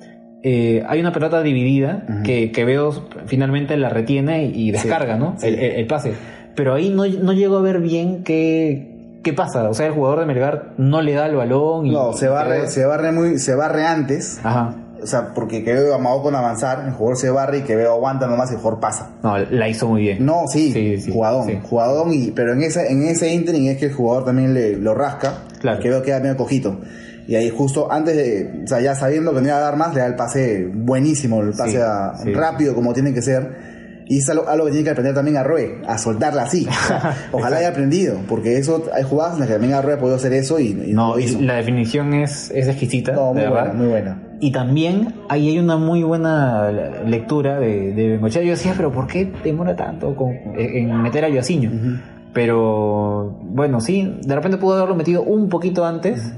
[0.47, 2.93] eh, hay una pelota dividida que, que veo
[3.27, 5.35] finalmente la retiene y descarga, ¿no?
[5.39, 5.47] sí.
[5.49, 6.13] El, pase.
[6.55, 9.69] Pero ahí no, no llego a ver bien qué, qué pasa.
[9.71, 11.91] O sea, el jugador de Melgar no le da el balón y.
[11.93, 14.77] No, se barre, Quevedo- se barre muy, se barre antes, Ajá.
[15.03, 18.51] o sea, porque Quevedo amagó con avanzar, el jugador se barre y Quevedo aguanta nomás
[18.51, 19.13] y el jugador pasa.
[19.23, 20.25] No, la hizo muy bien.
[20.25, 21.59] No, sí, Sí, sí, jugadón, sí.
[21.63, 24.95] jugadón, y, pero en ese, en ese interim es que el jugador también le, lo
[24.95, 25.81] rasca, Claro.
[25.81, 26.79] que veo queda medio cojito.
[27.27, 29.95] Y ahí justo antes de, o sea, ya sabiendo que no iba a dar más,
[29.95, 32.33] le da el pase buenísimo, el pase Sí, a- sí.
[32.35, 33.75] rápido como tiene que ser.
[34.07, 36.67] Y es algo, algo que tiene que aprender también a Rue, a soltarla así.
[36.69, 39.99] O sea, ojalá haya aprendido, porque eso hay jugadas en las que también Arroyo ha
[39.99, 41.41] podido hacer eso y, y No, lo hizo.
[41.41, 43.13] la definición es, es exquisita.
[43.13, 43.75] No, muy de buena, verdad.
[43.79, 44.23] muy buena.
[44.41, 46.71] Y también ahí hay una muy buena
[47.07, 48.43] lectura de, de Bengochea.
[48.43, 51.71] Yo decía, pero ¿por qué demora tanto con- en meter a Yoaciño?
[52.35, 56.33] Pero bueno, sí, de repente pudo haberlo metido un poquito antes,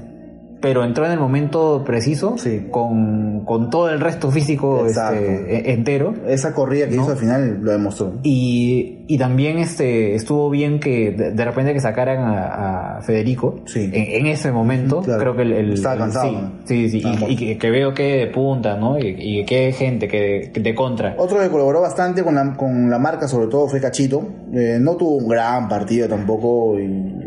[0.59, 2.67] pero entró en el momento preciso, Sí.
[2.71, 6.13] con, con todo el resto físico este, e- entero.
[6.27, 7.03] Esa corrida que ¿No?
[7.03, 8.13] hizo al final lo demostró.
[8.23, 13.61] Y, y también este estuvo bien que de, de repente que sacaran a, a Federico
[13.65, 13.89] Sí.
[13.93, 15.01] en, en ese momento.
[15.01, 15.19] Claro.
[15.21, 18.27] Creo que el, el- Estaba el- cansado, sí, sí, y, que, que veo que de
[18.27, 18.97] punta, ¿no?
[18.97, 21.15] Y, y que gente que de, de contra.
[21.17, 24.27] Otro que colaboró bastante con la, con la marca, sobre todo, fue Cachito.
[24.53, 26.75] Eh, no tuvo un gran partido tampoco,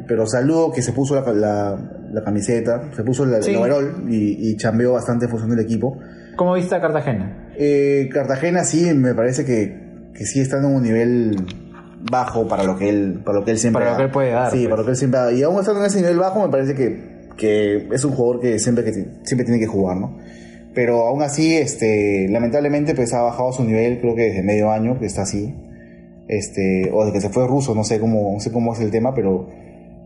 [0.08, 1.78] pero saludo que se puso la, la-
[2.12, 3.50] la camiseta, se puso el, Sí.
[3.50, 5.98] el overall y, y chambeó bastante en función del equipo.
[6.36, 7.48] ¿Cómo viste a Cartagena?
[7.56, 11.36] Eh, Cartagena sí, me parece que, que sí está en un nivel
[12.10, 14.30] bajo para lo que él, para lo que él siempre Para lo que él puede
[14.30, 14.68] dar, Sí, pues.
[14.68, 15.32] para lo que él siempre da.
[15.32, 18.58] Y aún estando en ese nivel bajo, me parece que, que es un jugador que
[18.58, 20.16] siempre, que siempre tiene que jugar, ¿no?
[20.74, 24.98] Pero aún así, este, lamentablemente, pues ha bajado su nivel, creo que desde medio año,
[24.98, 25.54] que está así.
[26.28, 28.90] Este, o desde que se fue ruso, no sé cómo, no sé cómo es el
[28.92, 29.48] tema, pero,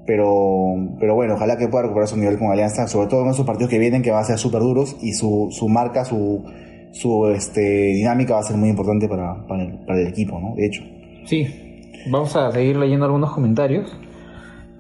[0.07, 3.47] pero, pero bueno, ojalá que pueda recuperar su nivel con Alianza, sobre todo en esos
[3.47, 6.45] partidos que vienen, que van a ser súper duros, y su, su marca, su,
[6.93, 7.61] su este,
[7.95, 10.55] dinámica va a ser muy importante para, para, el, para el equipo, ¿no?
[10.57, 10.83] De hecho.
[11.27, 13.97] Sí, vamos a seguir leyendo algunos comentarios.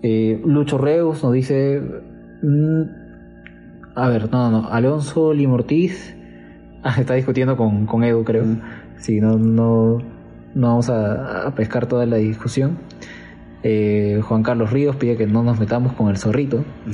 [0.03, 1.81] Eh, Lucho Reus nos dice.
[2.43, 2.83] mm,
[3.97, 4.69] a ver, no, no, no.
[4.69, 6.17] Alonso Limortiz.
[6.87, 8.45] Ah, está discutiendo con, con Edu, creo.
[8.99, 10.03] Sí, no, no,
[10.55, 12.77] no vamos a, a pescar toda la discusión.
[13.67, 16.63] Eh, Juan Carlos Ríos pide que no nos metamos con el zorrito.
[16.87, 16.91] Y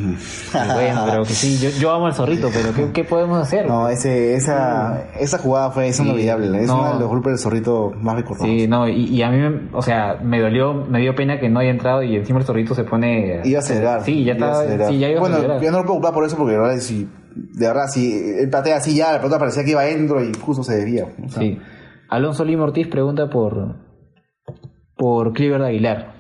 [0.72, 3.66] bueno, pero que sí, yo, yo amo al zorrito, pero ¿qué, qué podemos hacer?
[3.66, 6.61] No, ese, esa, esa jugada fue es Sí, inolvidable.
[6.62, 6.78] Es no.
[6.80, 8.48] uno de los golpes del zorrito más recordados.
[8.48, 11.59] Sí, no, y, y a mí, o sea, me dolió, me dio pena que no
[11.59, 13.40] haya entrado y encima el zorrito se pone...
[13.42, 14.04] Iba a acelerar.
[14.04, 14.88] Sí, ya iba a estaba, acelerar.
[14.92, 15.61] sí, ya iba a Bueno, acelerar.
[15.62, 18.48] yo no lo puedo culpar por eso porque de verdad, si, de verdad, si él
[18.48, 21.06] patea así ya, la pelota parecía que iba adentro y justo se desvía.
[21.24, 21.59] O sea, Sí.
[22.11, 23.74] Alonso Lim Ortiz pregunta por
[24.96, 26.14] por Cliver de Aguilar.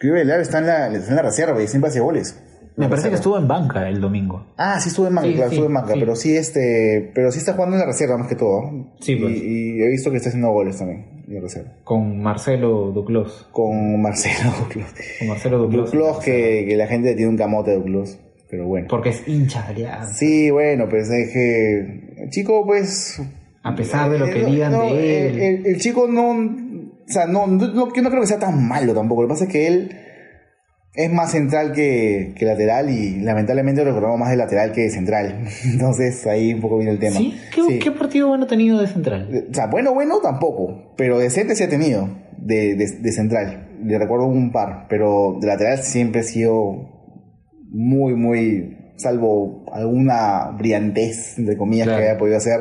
[0.00, 2.40] Que Velar está en, la, está en la reserva y siempre hace goles.
[2.76, 4.46] Me La parece que estuvo en banca el domingo.
[4.56, 6.00] Ah, sí estuvo en manga, Sí, claro, sí, estuvo en sí.
[6.00, 8.62] pero sí este, pero sí está jugando en la reserva más que todo.
[9.00, 9.36] Sí, pues.
[9.36, 11.24] y he visto que está haciendo goles también.
[11.26, 11.72] de reserva.
[11.84, 13.48] Con Marcelo Duclos.
[13.52, 14.86] Con Marcelo Duclos.
[15.18, 15.90] Con Marcelo Duclos.
[15.92, 18.86] Duclos que, que la gente tiene un camote de Duclos, pero bueno.
[18.88, 20.14] Porque es hincha Alianza.
[20.14, 21.78] Sí, bueno, pues es que
[22.22, 23.20] el chico pues...
[23.62, 25.34] A pesar de lo que eh, no, digan no, de él.
[25.38, 26.32] El, el- el chico no...
[27.10, 29.22] O sea, no, no, no- yo no creo que sea tan malo tampoco.
[29.22, 29.90] Lo que pasa es que él
[30.94, 34.90] es más central que, que lateral y lamentablemente lo recordamos más de lateral que de
[34.90, 35.44] central.
[35.64, 37.16] Entonces ahí un poco viene el tema.
[37.18, 37.36] ¿Sí?
[37.54, 37.78] ¿Qué, Sí.
[37.78, 39.46] qué partido bueno ha tenido de central?
[39.50, 43.68] O sea, bueno, bueno tampoco, pero decente sí ha tenido de, de, de central.
[43.84, 46.88] Le recuerdo un par, pero de lateral siempre ha sido
[47.72, 52.02] muy, muy, salvo alguna brillantez, entre comillas, Claro.
[52.02, 52.60] que haya podido hacer,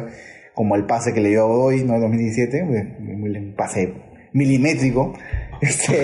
[0.54, 1.96] como el pase que le dio a Godoy, ¿no?
[1.96, 3.94] En 2017, pues, un pase
[4.34, 5.14] milimétrico.
[5.62, 6.04] Este,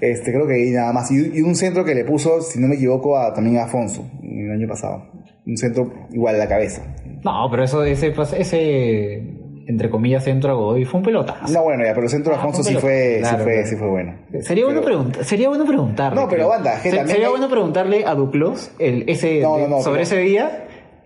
[0.00, 1.10] este, creo que ahí nada más.
[1.10, 4.02] Y, y un centro que le puso, si no me equivoco, a, también a Afonso,
[4.22, 5.10] el año pasado.
[5.46, 6.82] Un centro igual a la cabeza.
[7.22, 9.22] No, pero eso, ese, pas- ese
[9.66, 11.52] entre comillas, centro a Godoy fue un pelotazo.
[11.52, 13.68] No, bueno, ya, pero el centro de Ah, Afonso sí fue, claro, sí fue, claro.
[13.68, 14.14] sí fue bueno.
[14.40, 16.20] Sería bueno, Pero- preguntar, sería bueno preguntarle.
[16.22, 19.58] No, pero banda, que Se- también Sería hay- bueno preguntarle a Duclos el, ese, No,
[19.58, 20.64] no, no, sobre pero- ese día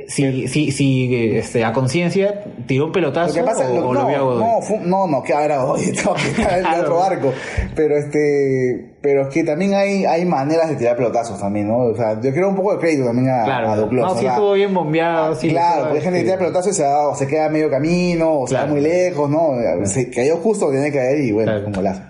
[0.09, 4.03] si, si, si este, a conciencia tiró un pelotazo Lo pasa, o, lo- o lo
[4.03, 4.45] no, vio a Godoy.
[4.45, 7.33] no, fue- no, no, que ahora Godoy, no, que era el otro barco.
[7.75, 11.79] Pero este, pero es que también hay, hay maneras de tirar pelotazos también, ¿no?
[11.79, 14.15] O sea, yo quiero un poco de crédito también a, claro, a Duclos.
[14.15, 15.35] no, sí estuvo bien bombeado.
[15.35, 16.27] Sí, claro, porque hay gente que sí.
[16.27, 18.67] tira pelotazos y se, o se queda medio camino, o se Claro.
[18.67, 19.53] va muy lejos, ¿no?
[19.87, 21.65] Se cayó justo tenía que caer y bueno, Claro.
[21.65, 22.03] como lazo.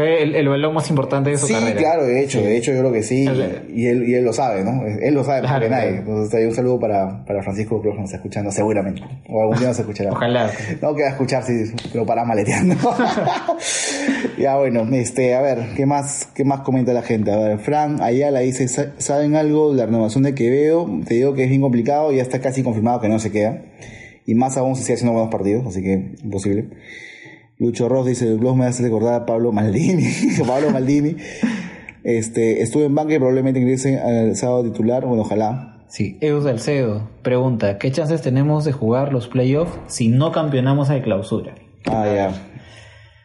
[0.00, 1.76] Fue el, el más importante de su Sí, carrera.
[1.76, 2.44] claro, de hecho, Sí.
[2.46, 3.24] de hecho yo creo que sí,
[3.74, 4.82] y él, y él lo sabe, ¿no?
[4.86, 5.88] Él lo sabe Claro, que nadie.
[5.88, 5.98] claro.
[6.00, 9.02] Entonces hay un saludo para, para Francisco Cruz que nos está escuchando, seguramente.
[9.28, 10.10] O algún día nos escuchará.
[10.12, 10.50] Ojalá.
[10.80, 11.52] No queda escuchar si
[11.94, 12.74] lo paras maleteando.
[14.38, 17.30] ya bueno, este, a ver, ¿qué más, qué más comenta la gente?
[17.32, 20.88] A ver, Fran Ayala dice, "Sa- ¿saben algo de la renovación de Quevedo?
[21.06, 23.62] Te digo que es bien complicado, ya está casi confirmado que no se queda.
[24.26, 26.68] Y más aún si sigue haciendo buenos partidos, así que imposible.
[27.60, 30.04] Lucho Ross dice, el blog me hace recordar a Pablo Maldini.
[30.46, 31.16] Pablo Maldini.
[32.02, 35.04] Este, estuve en banca y probablemente ingrese al sábado titular.
[35.04, 35.76] Bueno, ojalá.
[35.88, 41.02] Sí, Eus Salcedo pregunta, ¿qué chances tenemos de jugar los playoffs si no campeonamos al
[41.02, 41.54] clausura?
[41.86, 42.30] Ah, ya.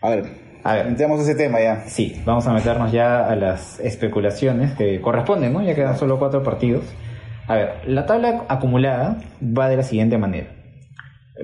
[0.02, 0.26] A ver,
[0.64, 0.88] A ver.
[0.88, 1.84] entremos a ese tema ya.
[1.88, 5.62] Sí, vamos a meternos ya a las especulaciones que corresponden, ¿no?
[5.64, 6.84] Ya quedan solo cuatro partidos.
[7.48, 10.48] A ver, la tabla acumulada va de la siguiente manera.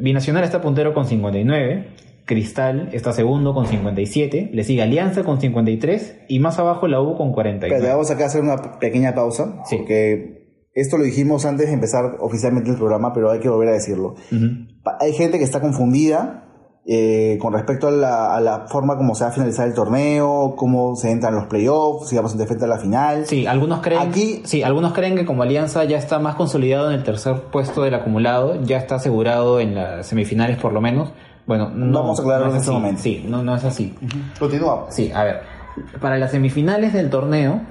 [0.02, 1.88] Binacional está puntero con 59,
[2.26, 7.16] Cristal está segundo con 57, le sigue Alianza con 53 y más abajo la U
[7.18, 7.76] con 49.
[7.76, 9.62] Espérate, vamos acá a hacer una pequeña pausa.
[9.66, 9.78] Sí.
[9.78, 10.42] Porque
[10.74, 14.16] esto lo dijimos antes de empezar oficialmente el programa, pero hay que volver a decirlo.
[15.00, 16.48] Hay gente que está confundida
[16.88, 20.56] eh, con respecto a la, a la forma como se va a finalizar el torneo,
[20.56, 23.26] cómo se entran los playoffs, si vamos a enfrentar a la final.
[23.28, 26.96] Sí, algunos creen, Aquí- sí, algunos creen que como Alianza ya está más consolidado en
[26.98, 31.14] el tercer puesto del acumulado, ya está asegurado en las semifinales por lo menos.
[31.46, 33.02] Bueno, no, Vamos a aclararlo no es en este momento.
[33.02, 33.96] Sí, no, no es así.
[34.40, 34.94] Continuamos.
[34.94, 35.42] Sí, a ver.
[36.00, 37.62] Para las semifinales del torneo,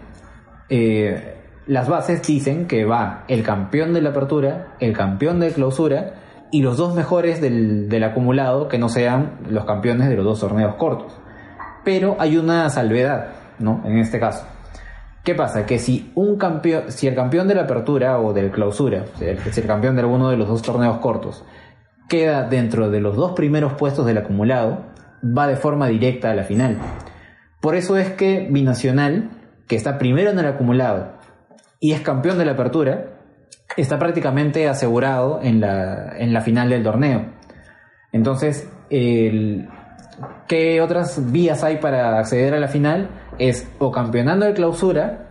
[0.68, 6.14] eh, las bases dicen que va el campeón de la apertura, el campeón de clausura
[6.50, 10.40] y los dos mejores del, del acumulado que no sean los campeones de los dos
[10.40, 11.12] torneos cortos.
[11.84, 13.28] Pero hay una salvedad,
[13.58, 13.82] ¿no?
[13.84, 14.44] En este caso.
[15.22, 15.66] ¿Qué pasa?
[15.66, 19.66] Que si un campeón, si el campeón de la apertura o del clausura, si el
[19.66, 21.44] campeón de alguno de los dos torneos cortos,
[22.10, 24.84] queda dentro de los dos primeros puestos del acumulado,
[25.24, 26.76] va de forma directa a la final.
[27.62, 29.30] Por eso es que Binacional,
[29.66, 31.12] que está primero en el acumulado
[31.78, 33.16] y es campeón de la apertura,
[33.76, 37.26] está prácticamente asegurado en la, en la final del torneo.
[38.12, 39.68] Entonces, el-
[40.48, 43.08] ¿qué otras vías hay para acceder a la final?
[43.38, 45.28] Es o campeonando de clausura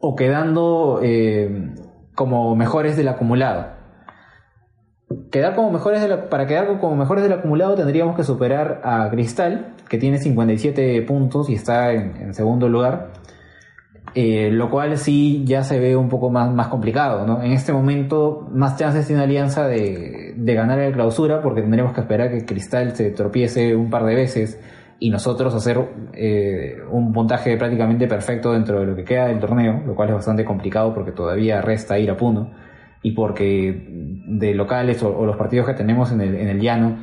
[0.00, 1.72] o quedando eh,
[2.14, 3.79] como mejores del acumulado.
[5.32, 9.98] Quedar como mejores para quedar como mejores del acumulado tendríamos que superar a Cristal, que
[9.98, 13.10] tiene 57 puntos y está en, segundo lugar.
[14.14, 17.42] Eh, lo cual sí ya se ve un poco más, más complicado.
[17.42, 22.02] En este momento más chances tiene Alianza de, de ganar el clausura porque tendremos que
[22.02, 24.60] esperar que Cristal se tropiece un par de veces
[25.00, 29.82] y nosotros hacer eh, un puntaje prácticamente perfecto dentro de lo que queda del torneo,
[29.84, 32.69] lo cual es bastante complicado porque todavía resta ir a Puno
[33.02, 33.86] y porque
[34.26, 36.96] de locales o, o los partidos que tenemos en el, en el llano,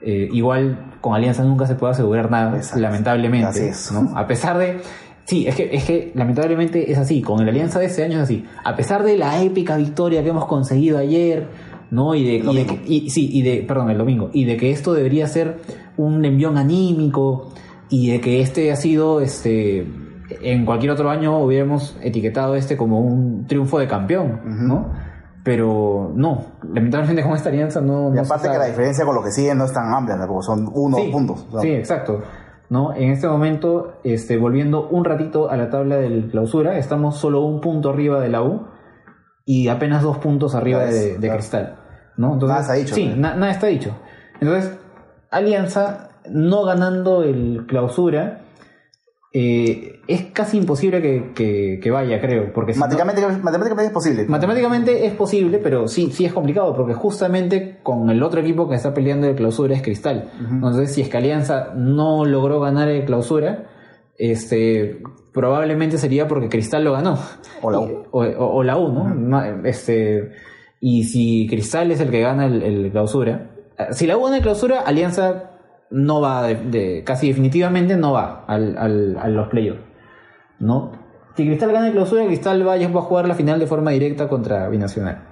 [0.00, 2.80] eh, igual con Alianza nunca se puede asegurar nada, Exacto.
[2.80, 3.48] lamentablemente.
[3.48, 3.92] Así es.
[3.92, 4.16] ¿no?
[4.16, 4.78] A pesar de...
[5.26, 8.24] Sí, es que, es que lamentablemente es así, con el Alianza de este año es
[8.24, 8.44] así.
[8.62, 11.46] A pesar de la épica victoria que hemos conseguido ayer,
[11.90, 12.14] ¿no?
[12.14, 12.74] Y de, y de domingo.
[12.84, 15.56] que- y- sí, y de, perdón, el domingo, y de que esto debería ser
[15.96, 17.54] un envión anímico,
[17.88, 19.86] y de que este ha sido, este,
[20.42, 24.40] en cualquier otro año hubiéramos etiquetado este como un triunfo de campeón.
[24.68, 24.92] ¿no?
[25.44, 28.08] Pero no, lamentablemente con esta alianza no...
[28.08, 30.42] Y no aparte que la diferencia con lo que siguen no es tan amplia, tampoco
[30.42, 31.46] son uno o sí, puntos.
[31.60, 32.22] Sí, exacto.
[32.70, 32.94] ¿No?
[32.94, 37.60] En este momento, este, volviendo un ratito a la tabla del clausura, estamos solo un
[37.60, 38.68] punto arriba de la U
[39.44, 41.34] y apenas dos puntos arriba Claro, de, de claro.
[41.34, 41.76] Cristal.
[42.16, 42.32] ¿no?
[42.32, 43.16] Entonces, Nada está dicho, Sí, ¿no?
[43.16, 43.90] na- nada está dicho.
[44.40, 44.78] Entonces,
[45.30, 48.40] Alianza no ganando el clausura,
[49.36, 52.52] eh, es casi imposible que, que- que vaya, creo.
[52.52, 54.26] Porque si no- matemáticamente, matemáticamente es posible.
[54.28, 58.76] Matemáticamente es posible, pero sí, sí es complicado, porque justamente con el otro equipo que
[58.76, 60.30] está peleando el clausura es Cristal.
[60.50, 63.64] Entonces, si es que Alianza no logró ganar el clausura,
[64.18, 67.18] este probablemente sería porque Cristal lo ganó.
[67.60, 68.04] O la U.
[68.12, 69.42] O, o- o la U, ¿no?
[69.64, 70.30] Este,
[70.80, 74.36] y si Cristal es el que gana el, el clausura, eh, si la U gana
[74.36, 75.53] el clausura, Alianza
[75.94, 79.80] no va, de, de- casi definitivamente no va al, al- a los playoffs.
[80.58, 80.92] ¿no?
[81.36, 84.28] Si Cristal gana el clausura, Cristal va, va a jugar la final de forma directa
[84.28, 85.22] contra Binacional.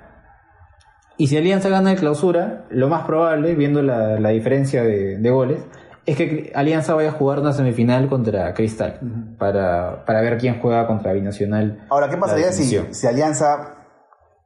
[1.16, 5.31] Y si Alianza gana el clausura, lo más probable, viendo la, la diferencia de, de
[5.31, 5.64] goles,
[6.07, 8.98] es que Alianza vaya a jugar una semifinal contra Cristal
[9.38, 11.87] para, para ver quién juega contra Binacional.
[11.90, 13.77] Ahora, ¿qué pasaría si, si Alianza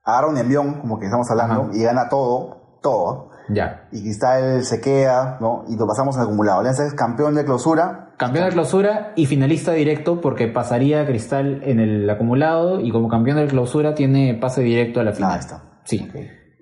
[0.04, 3.86] agarra un envión, como que estamos hablando, y gana todo, todo, Ya.
[3.92, 5.64] y Cristal se queda, ¿no?
[5.68, 6.60] Y lo pasamos en acumulado.
[6.60, 8.10] Alianza es campeón de clausura.
[8.16, 13.08] Campeón de clausura y finalista directo porque pasaría a Cristal en el acumulado y como
[13.08, 15.32] campeón de clausura tiene pase directo a la final.
[15.34, 15.62] Ah, está.
[15.84, 16.08] Sí.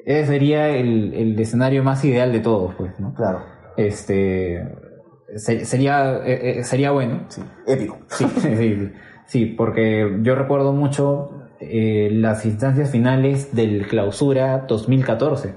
[0.04, 3.14] Ese sería el, el escenario más ideal de todos, pues, ¿no?
[3.14, 3.40] Claro.
[3.76, 4.62] Este
[5.36, 7.20] se- sería eh, eh, sería bueno.
[7.28, 7.42] Sí.
[7.66, 7.98] Épico.
[8.08, 8.92] Sí, sí, sí,
[9.26, 15.54] sí, porque yo recuerdo mucho eh, las instancias finales del Clausura 2014,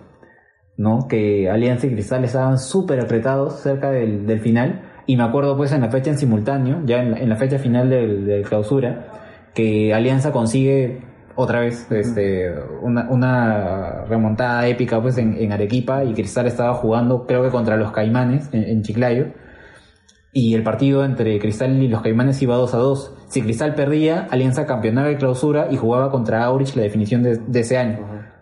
[0.77, 1.07] ¿no?
[1.07, 5.71] Que Alianza y Cristal estaban súper apretados cerca del, del final y me acuerdo pues
[5.71, 9.07] en la fecha en simultáneo, ya en la, en la fecha final del, del Clausura,
[9.53, 11.01] que Alianza consigue
[11.35, 17.25] otra vez este, una, una remontada épica pues en, en Arequipa y Cristal estaba jugando
[17.25, 19.27] creo que contra los Caimanes en, en Chiclayo
[20.33, 23.15] y el partido entre Cristal y los Caimanes iba 2 a 2.
[23.29, 27.59] Si Cristal perdía, Alianza campeonaba de clausura y jugaba contra Aurich la definición de, de
[27.59, 27.99] ese año,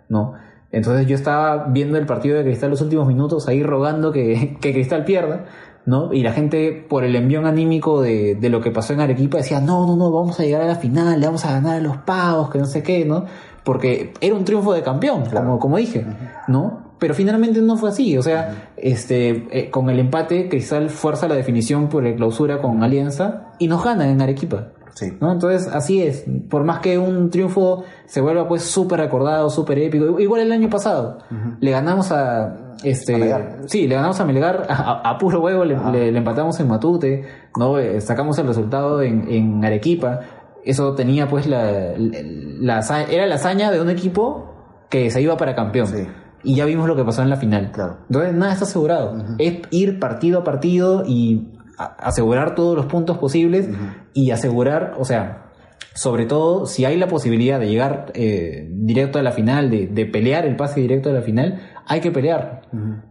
[0.10, 0.34] ¿no?
[0.76, 4.74] Entonces yo estaba viendo el partido de Cristal los últimos minutos, ahí rogando que, que
[4.74, 5.46] Cristal pierda,
[5.86, 6.12] ¿no?
[6.12, 9.62] Y la gente, por el envión anímico de, de lo que pasó en Arequipa, decía,
[9.62, 11.96] no, no, no, vamos a llegar a la final, le vamos a ganar a los
[11.98, 13.24] pavos, que no sé qué, ¿no?
[13.64, 16.06] Porque era un triunfo de campeón, como, como dije,
[16.50, 16.94] ¿no?
[17.00, 21.36] Pero finalmente no fue así, o sea, este, eh, con el empate, Cristal fuerza la
[21.36, 24.74] definición por el clausura con Alianza y nos ganan en Arequipa.
[24.96, 25.12] Sí.
[25.22, 25.32] ¿no?
[25.34, 26.26] Entonces, así es.
[26.50, 30.20] Por más que un triunfo se vuelva pues súper recordado, súper épico.
[30.20, 31.20] Igual el año pasado.
[31.60, 32.58] Le ganamos a...
[32.84, 36.60] Este, A sí, le ganamos a Melgar a, a- puro huevo, le, le- le empatamos
[36.60, 37.26] en Matute,
[37.58, 37.78] ¿no?
[37.80, 40.20] Eh, sacamos el resultado en, en Arequipa.
[40.64, 42.80] Eso tenía pues la, la,
[43.10, 44.52] Era la hazaña de un equipo
[44.90, 45.88] que se iba para campeón.
[45.88, 46.08] Sí.
[46.44, 47.72] Y ya vimos lo que pasó en la final.
[47.72, 47.98] Claro.
[48.10, 49.16] Entonces nada está asegurado.
[49.40, 53.70] Es ir partido a partido y asegurar todos los puntos posibles
[54.14, 55.52] y asegurar, o sea,
[55.94, 60.06] sobre todo si hay la posibilidad de llegar eh, directo a la final, de, de
[60.06, 62.64] pelear el pase directo a la final, hay que pelear,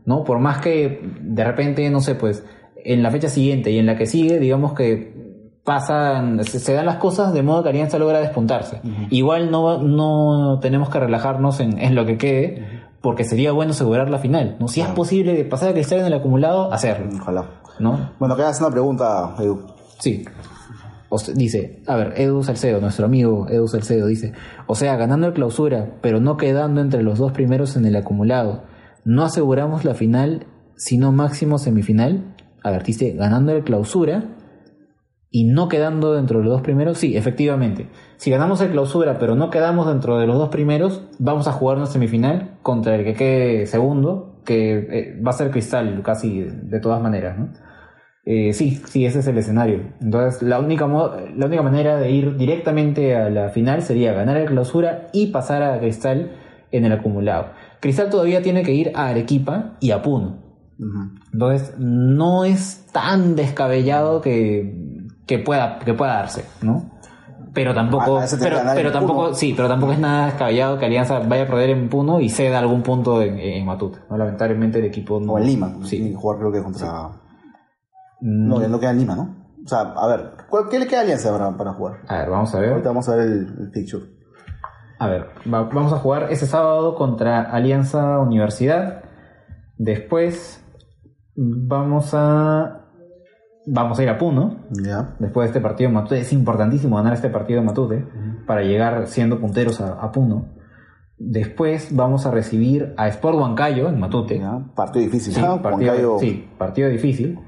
[0.05, 0.24] ¿no?
[0.24, 2.44] Por más que de repente, no sé, pues
[2.77, 5.14] en la fecha siguiente y en la que sigue, digamos que
[5.64, 8.81] pasan, se, se dan las cosas de modo que Alianza logra despuntarse.
[9.11, 14.11] Igual no, no tenemos que relajarnos en, en lo que quede, porque sería bueno asegurar
[14.11, 14.68] la final, ¿no?
[14.68, 17.44] Si es posible de pasar a Cristal en el acumulado, hacerlo, Ojalá.
[17.78, 18.12] ¿No?
[18.18, 19.66] Bueno, hacer una pregunta, Edu.
[19.98, 20.24] Sí.
[21.08, 24.32] O sea, dice, a ver, Edu Salcedo, nuestro amigo Edu Salcedo, dice,
[24.66, 28.64] o sea, ganando el clausura, pero no quedando entre los dos primeros en el acumulado,
[29.04, 32.34] ¿no aseguramos la final, sino máximo semifinal?
[32.62, 34.34] A ver, dice, ganando el clausura
[35.30, 37.90] y no quedando dentro de los dos primeros, sí, efectivamente.
[38.16, 41.76] Si ganamos el clausura, pero no quedamos dentro de los dos primeros, vamos a jugar
[41.76, 46.80] una semifinal contra el que quede segundo, que eh, va a ser Cristal casi de
[46.80, 47.52] todas maneras, ¿no?
[48.26, 49.92] Eh, sí, sí, ese es el escenario.
[50.00, 54.46] Entonces, la única, la única manera de ir directamente a la final sería ganar el
[54.46, 56.33] clausura y pasar a Cristal
[56.70, 57.52] en el acumulado.
[57.80, 60.42] Cristal todavía tiene que ir a Arequipa y a Puno.
[61.33, 66.93] Entonces, no es tan descabellado que, que, pueda, que pueda darse, ¿no?
[67.54, 68.26] Pero tampoco, Ah,
[68.74, 72.18] pero, tampoco, sí, pero tampoco es nada descabellado que Alianza vaya a perder en Puno
[72.20, 73.98] y ceda algún punto en, en Matute.
[74.10, 74.16] ¿no?
[74.16, 75.32] Lamentablemente el equipo no.
[75.34, 75.72] O en Lima.
[75.84, 75.96] Sí.
[75.98, 77.08] Tiene que jugar creo que contra...
[78.20, 79.36] Mm, No, ya no queda en Lima, ¿no?
[79.64, 82.00] O sea, a ver, ¿cuál- ¿qué le queda a Alianza para, para jugar?
[82.08, 82.70] A ver, vamos a ver.
[82.70, 84.04] Ahorita vamos a ver el, el picture.
[84.98, 89.04] A ver, va- vamos a jugar ese sábado contra Alianza Universidad.
[89.78, 90.62] Después
[91.36, 92.83] vamos a
[93.66, 94.64] vamos a ir a Puno.
[95.18, 96.20] Después de este partido en Matute.
[96.20, 98.05] Es importantísimo ganar este partido en Matute
[98.46, 100.46] para llegar siendo punteros a, a Puno.
[101.16, 104.42] Después vamos a recibir a Sport Huancayo en Matute.
[104.74, 107.38] Partido difícil, Sí, partido, Huancayo- sí, partido difícil.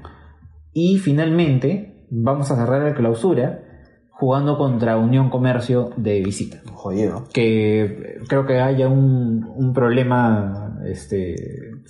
[0.73, 3.63] Y finalmente vamos a cerrar la clausura
[4.11, 6.57] jugando contra Unión Comercio de visita.
[6.73, 7.25] Jodido.
[7.33, 11.35] Que creo que haya un, un problema este,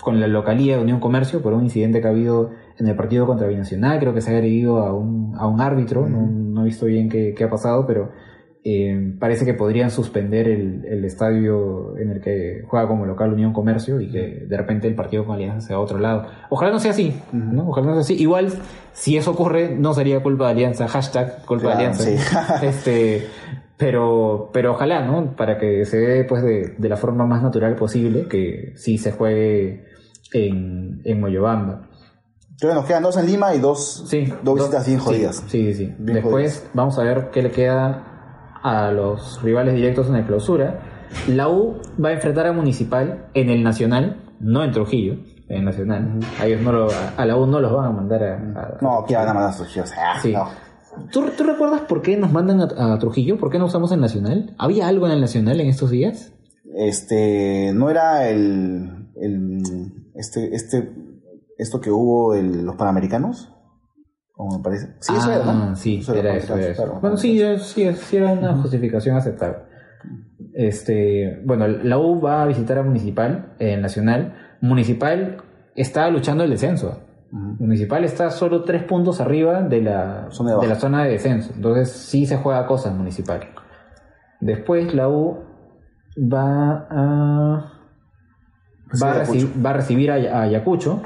[0.01, 2.49] con la localía de Unión Comercio por un incidente que ha habido
[2.79, 3.99] en el partido contra Binacional.
[3.99, 6.07] Creo que se ha agredido a un, a un árbitro.
[6.07, 8.11] no, no he visto bien qué, qué ha pasado, pero
[8.63, 13.53] eh, parece que podrían suspender el, el estadio en el que juega como local Unión
[13.53, 16.25] Comercio y que de repente el partido con Alianza sea a otro lado.
[16.49, 17.69] Ojalá no sea así, ¿no?
[17.69, 18.15] Ojalá no sea así.
[18.21, 18.49] Igual,
[18.91, 22.03] si eso ocurre, no sería culpa de Alianza, hashtag culpa Claro, de Alianza.
[22.03, 22.65] sí.
[22.65, 23.27] este,
[23.77, 25.35] pero, pero ojalá, ¿no?
[25.35, 29.11] Para que se dé pues de, de la forma más natural posible, que sí se
[29.13, 29.85] juegue
[30.33, 31.86] en, en Moyobamba.
[32.57, 35.43] Entonces nos quedan dos en Lima y dos, Sí, dos visitas bien jodidas.
[35.47, 35.95] Sí, sí, sí.
[35.99, 36.69] Después jodidas.
[36.73, 38.03] vamos a ver qué le queda
[38.63, 40.79] a los rivales directos en el clausura.
[41.27, 45.13] La U va a enfrentar a Municipal en el Nacional, no en Trujillo,
[45.49, 46.19] en el Nacional.
[46.39, 48.99] A ellos no lo, a la U no los van a mandar a, a- No,
[49.03, 49.91] aquí van a mandar a sus chicos.
[49.95, 50.33] Ah, Sí.
[50.33, 50.47] no.
[51.11, 53.37] ¿Tú, tú recuerdas por qué nos mandan a, a Trujillo?
[53.37, 54.55] ¿Por qué no usamos el Nacional?
[54.57, 56.33] ¿Había algo en el Nacional en estos días?
[56.75, 59.61] Este, no era el, el
[60.15, 60.91] este, este,
[61.57, 63.53] esto que hubo el, los panamericanos,
[64.31, 64.95] como me parece.
[64.99, 65.75] Sí, eso ah, era, ¿no?
[65.75, 66.83] sí, Eso era los eso, era eso.
[66.83, 69.57] claro, Bueno, sí, eh, sí, sí era una justificación aceptable.
[70.53, 74.57] Este, bueno, la U va a visitar a Municipal, en Nacional.
[74.61, 75.37] Municipal
[75.75, 77.01] está luchando el descenso.
[77.31, 81.51] Municipal está solo tres puntos arriba de la, Zona de la zona de descenso.
[81.55, 83.41] Entonces sí se juega cosas Municipal.
[84.39, 85.39] Después la U
[86.17, 87.73] va a,
[88.93, 89.33] Sí, va a, Ayacucho.
[89.47, 91.01] reci- va a recibir a, a Ayacucho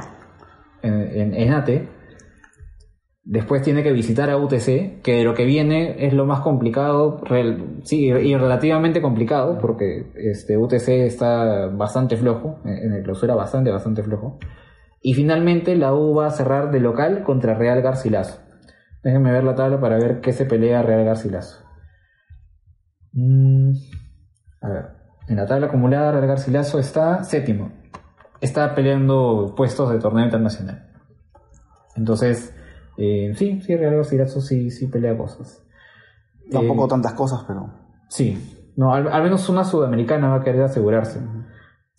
[0.82, 1.88] en, en, en Ate.
[3.24, 7.22] Después tiene que visitar a UTC, que de lo que viene es lo más complicado,
[7.84, 13.70] sí, y relativamente complicado, porque este UTC está bastante flojo, en en el clausura bastante,
[13.70, 14.40] bastante flojo.
[15.02, 18.42] Y finalmente la U va a cerrar de local contra Real Garcilaso.
[19.04, 21.64] Déjenme ver la tabla para ver qué se pelea Real Garcilaso.
[23.14, 23.72] Mm,
[24.62, 24.86] a ver,
[25.28, 27.81] en la tabla acumulada Real Garcilaso está séptimo.
[28.42, 30.92] Está peleando puestos de torneo internacional.
[31.96, 32.54] Entonces,
[32.98, 35.64] eh, sí, sí, Real Garcilaso sí, sí pelea cosas.
[36.52, 37.72] Tampoco Eh, tantas cosas, pero.
[38.10, 41.22] Sí, no, al, al menos una sudamericana va a querer asegurarse,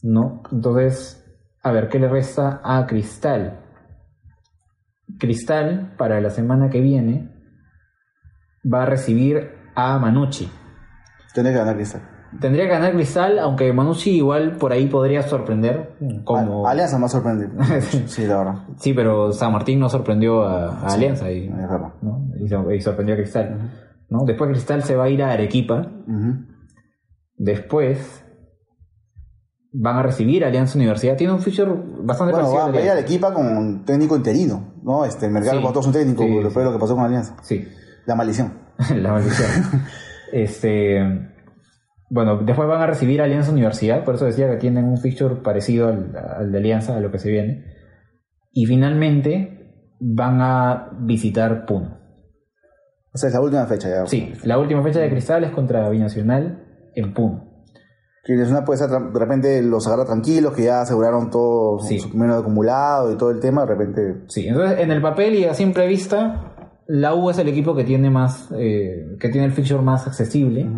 [0.02, 0.42] ¿no?
[0.50, 1.24] Entonces,
[1.62, 3.60] a ver, ¿qué le resta a Cristal?
[5.18, 7.30] Cristal, para la semana que viene,
[8.64, 10.50] va a recibir a Manucci.
[11.34, 12.02] Tiene que ganar Cristal.
[12.40, 16.66] Tendría que ganar Cristal, aunque Manucci igual por ahí podría sorprender, como...
[16.66, 17.48] A- Alianza más sorprende.
[18.06, 18.54] sí, la verdad.
[18.78, 21.48] Sí, pero San Martín no sorprendió a, a Alianza y.
[21.48, 22.28] ¿no?
[22.40, 23.70] y, sor- y sorprendió a Cristal.
[24.08, 24.24] ¿no?
[24.24, 25.86] Después Cristal se va a ir a Arequipa.
[27.36, 28.24] Después
[29.72, 31.16] van a recibir a Alianza Universidad.
[31.16, 31.70] Tiene un feature
[32.02, 33.00] bastante Bueno, parecido va, a ir Alianza.
[33.02, 35.04] equipo con un técnico interino, ¿no?
[35.04, 35.64] Este, el mercado Sí.
[35.64, 37.36] votó un técnico, Sí, después de lo que pasó con Alianza.
[37.42, 37.66] Sí,
[38.06, 38.52] La maldición.
[38.96, 39.48] la maldición.
[40.32, 41.31] este,
[42.14, 45.36] bueno, después van a recibir a Alianza Universidad, por eso decía que tienen un feature
[45.36, 47.64] parecido al, al de Alianza, a lo que se viene.
[48.52, 51.98] Y finalmente van a visitar Puno.
[53.14, 54.06] O sea, es la última fecha ya.
[54.06, 57.48] Sí, la última fecha de Cristal es contra Binacional en Puno.
[58.24, 61.98] Que una puede ser, tra- de repente los agarra tranquilos, que ya aseguraron todo Sí.
[61.98, 64.24] su primero acumulado y todo el tema, de repente.
[64.28, 66.54] Sí, entonces en el papel y a simple vista,
[66.86, 70.68] la U es el equipo que tiene más, eh, que tiene el fixture más accesible,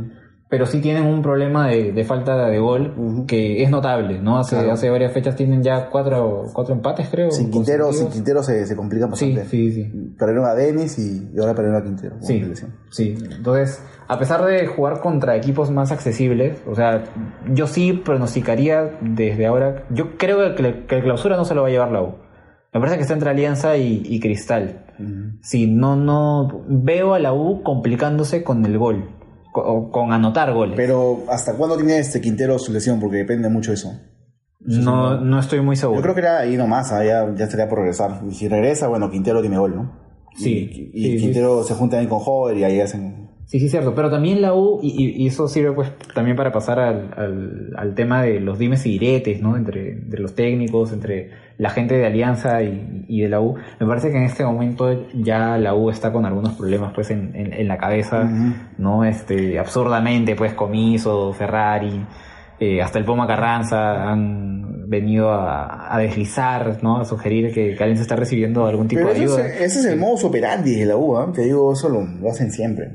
[0.55, 4.39] pero sí tienen un problema de, de falta de gol que es notable, ¿no?
[4.39, 4.71] Hace, Claro.
[4.75, 7.33] hace varias fechas tienen ya cuatro, cuatro empates, creo.
[7.33, 8.07] Sin Quintero, sin.
[8.09, 9.47] Quintero se, se complica bastante.
[9.47, 10.15] sí, sí.
[10.17, 12.15] Perdieron a Denis y, y ahora perdieron a Quintero.
[12.21, 12.41] Sí,
[12.93, 13.17] sí.
[13.37, 17.03] Entonces, a pesar de jugar contra equipos más accesibles, o sea,
[17.53, 21.63] yo sí pronosticaría desde ahora, yo creo que, la- que el clausura no se lo
[21.63, 22.15] va a llevar la U.
[22.73, 24.85] Me parece que está entre Alianza y, y Cristal.
[25.01, 25.39] Ujú.
[25.43, 26.65] Sí, no, no.
[26.69, 29.09] Veo a la U complicándose con el gol.
[29.91, 30.75] Con anotar goles.
[30.77, 33.01] Pero, ¿hasta cuándo tiene este Quintero su lesión?
[33.01, 33.93] Porque depende mucho de eso.
[34.61, 35.99] no, no estoy muy seguro.
[35.99, 38.21] Yo creo que era ahí nomás, ah, ya, ya estaría por regresar.
[38.29, 39.93] Y si regresa, bueno, Quintero tiene gol, ¿no?
[40.37, 41.25] Sí, Y, y sí, sí.
[41.25, 43.31] Quintero se junta ahí con Hover y ahí hacen.
[43.47, 43.95] Sí, sí, cierto.
[43.95, 47.71] Pero también la U, y, y- y eso sirve pues también para pasar al, al,
[47.77, 49.57] al tema de los dimes y diretes, ¿no?
[49.57, 53.55] Entre, entre los técnicos, entre la gente de Alianza y, y de la U.
[53.79, 57.35] Me parece que en este momento ya la U está con algunos problemas pues en,
[57.35, 58.25] en, en la cabeza.
[58.79, 59.05] ¿no?
[59.05, 62.05] Este, absurdamente, pues Comiso, Ferrari,
[62.59, 67.01] eh, hasta el Poma Carranza han venido a, a deslizar, ¿no?
[67.01, 69.47] A sugerir que, que Alianza está recibiendo algún tipo Pero de ayuda.
[69.47, 71.33] es, ese es el modus operandi de la U, ¿ah?
[71.35, 72.91] Te digo, eso lo, lo hacen siempre.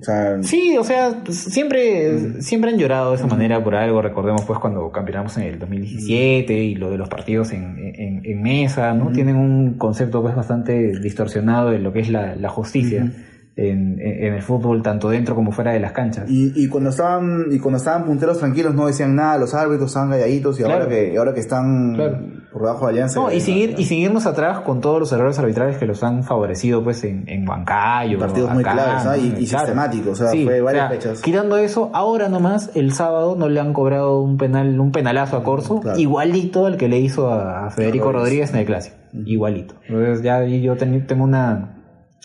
[0.00, 4.00] O sea, Sí, o sea, siempre, siempre han llorado de esa manera por algo.
[4.00, 8.42] Recordemos pues cuando campeonamos en el 2017 y lo de los partidos en, en, en
[8.42, 9.12] mesa, ¿no?
[9.12, 13.10] Tienen un concepto pues bastante distorsionado de lo que es la, la justicia
[13.56, 16.30] en, el fútbol, tanto dentro como fuera de las canchas.
[16.30, 20.08] Y, y cuando estaban y cuando estaban punteros tranquilos no decían nada, los árbitros estaban
[20.10, 22.18] calladitos y ahora que y ahora que están Claro.
[22.52, 23.20] por debajo de Alianza.
[23.20, 26.82] No, y seguir, y seguirnos atrás con todos los errores arbitrales que los han favorecido
[26.82, 29.16] pues en, en Huancayo, Partidos muy ¿no?
[29.16, 31.22] Y- sistemáticos, o sea, Sí, fue varias o sea, fechas.
[31.22, 35.42] Quitando eso, ahora nomás, el sábado no le han cobrado un penal, un penalazo a
[35.42, 38.20] Corso, igualito al que le hizo a, a Federico Rodríguez.
[38.20, 38.96] Rodríguez en el clásico.
[39.26, 39.74] Igualito.
[39.88, 41.76] Entonces ya yo ten- tengo una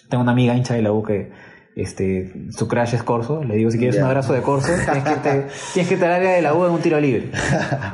[0.09, 1.31] tengo una amiga hincha de la U que
[1.75, 5.15] este su crash es Corso, le digo si quieres un abrazo de Corso, tienes que
[5.15, 7.31] te, tienes que estar al área de la U en un tiro libre.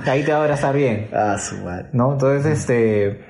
[0.06, 1.08] Ahí te va a abrazar bien.
[1.14, 1.88] Ah, su madre.
[1.94, 2.14] ¿no?
[2.14, 3.22] Entonces, este,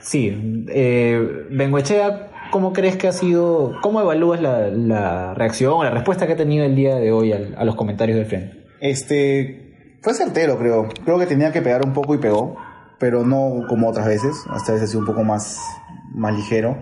[0.00, 5.90] sí, eh, Bengoechea, ¿cómo crees que ha sido, cómo evalúas la, la reacción o la
[5.90, 8.64] respuesta que ha tenido el día de hoy al- a los comentarios del frente?
[8.80, 10.88] Este fue certero, creo.
[11.04, 12.56] Creo que tenía que pegar un poco y pegó,
[12.98, 14.36] pero no como otras veces.
[14.54, 15.58] Esta vez ha sido un poco más
[16.14, 16.76] más ligero.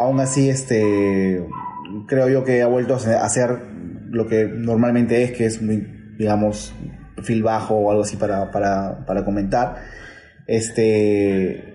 [0.00, 1.44] Aún así, este
[2.06, 3.58] creo yo que ha vuelto a hacer-
[4.10, 5.86] lo que normalmente es, que es muy,
[6.18, 6.74] digamos,
[7.16, 9.76] perfil bajo o algo así para, para, para comentar.
[10.46, 11.66] Este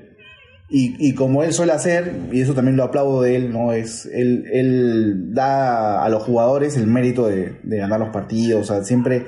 [0.67, 3.71] y, y como él suele hacer, y eso también lo aplaudo de él, ¿no?
[3.71, 8.73] Es, él, él da a los jugadores el mérito de, de ganar los partidos, o
[8.73, 9.27] sea, siempre,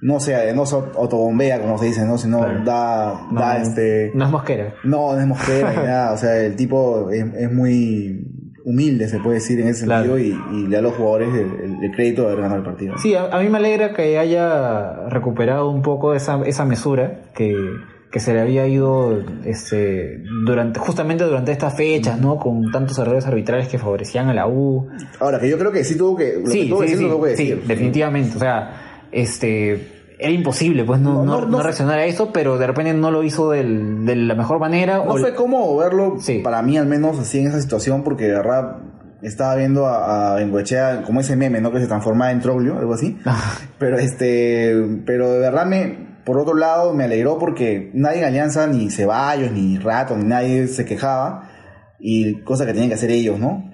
[0.00, 2.16] no se, no se autobombea, como se dice, ¿no?
[2.16, 2.64] Sino Claro.
[2.64, 4.10] da, No, da este...
[4.14, 4.74] No es mosquera.
[4.82, 8.26] No, no es mosquera ni nada, o sea, el tipo es, es muy
[8.64, 10.16] humilde, se puede decir en ese Claro.
[10.16, 12.98] sentido, y, y le da a los jugadores el, crédito de haber ganado el partido.
[12.98, 17.54] Sí, a, a mí me alegra que haya recuperado un poco esa, esa mesura que,
[18.10, 22.36] que se le había ido este, durante, justamente durante estas fechas, ¿no?
[22.38, 24.88] Con tantos errores arbitrales que favorecían a la U.
[25.20, 26.34] Ahora, que yo creo que sí tuvo que...
[26.38, 27.62] Lo que Sí, que sí, decir, sí, lo tuvo que sí, decir.
[27.66, 28.36] definitivamente.
[28.36, 33.10] O sea, este era imposible, pues no, No, reaccionar a eso, pero de repente no
[33.10, 34.96] lo hizo del- de la mejor manera.
[34.98, 36.40] No o- fue cómodo verlo, Sí.
[36.44, 38.76] para mí al menos, así en esa situación, porque de verdad
[39.22, 41.72] estaba viendo a, a Bengoechea como ese meme, ¿no?
[41.72, 43.18] Que se transformaba en Troglio, algo así.
[43.78, 44.74] pero este,
[45.06, 49.52] pero de verdad me, por otro lado, me alegró porque nadie en Alianza, ni Ceballos,
[49.52, 51.48] ni Rato, ni nadie se quejaba,
[51.98, 53.69] y cosa que tenían que hacer ellos, ¿no?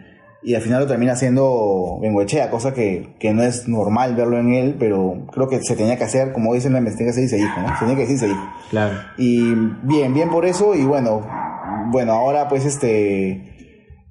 [0.47, 4.53] Y al final lo termina haciendo Bengoechea, cosa que, que no es normal verlo en
[4.55, 7.61] él, pero creo que se tenía que hacer, como dicen en la investigación, se dijo,
[7.61, 7.69] ¿no?
[7.75, 8.45] Se tenía que decir, se dijo.
[8.71, 8.95] Claro.
[9.19, 10.77] Y bien, bien por eso.
[10.77, 11.27] Y bueno,
[11.91, 13.55] bueno, ahora pues este.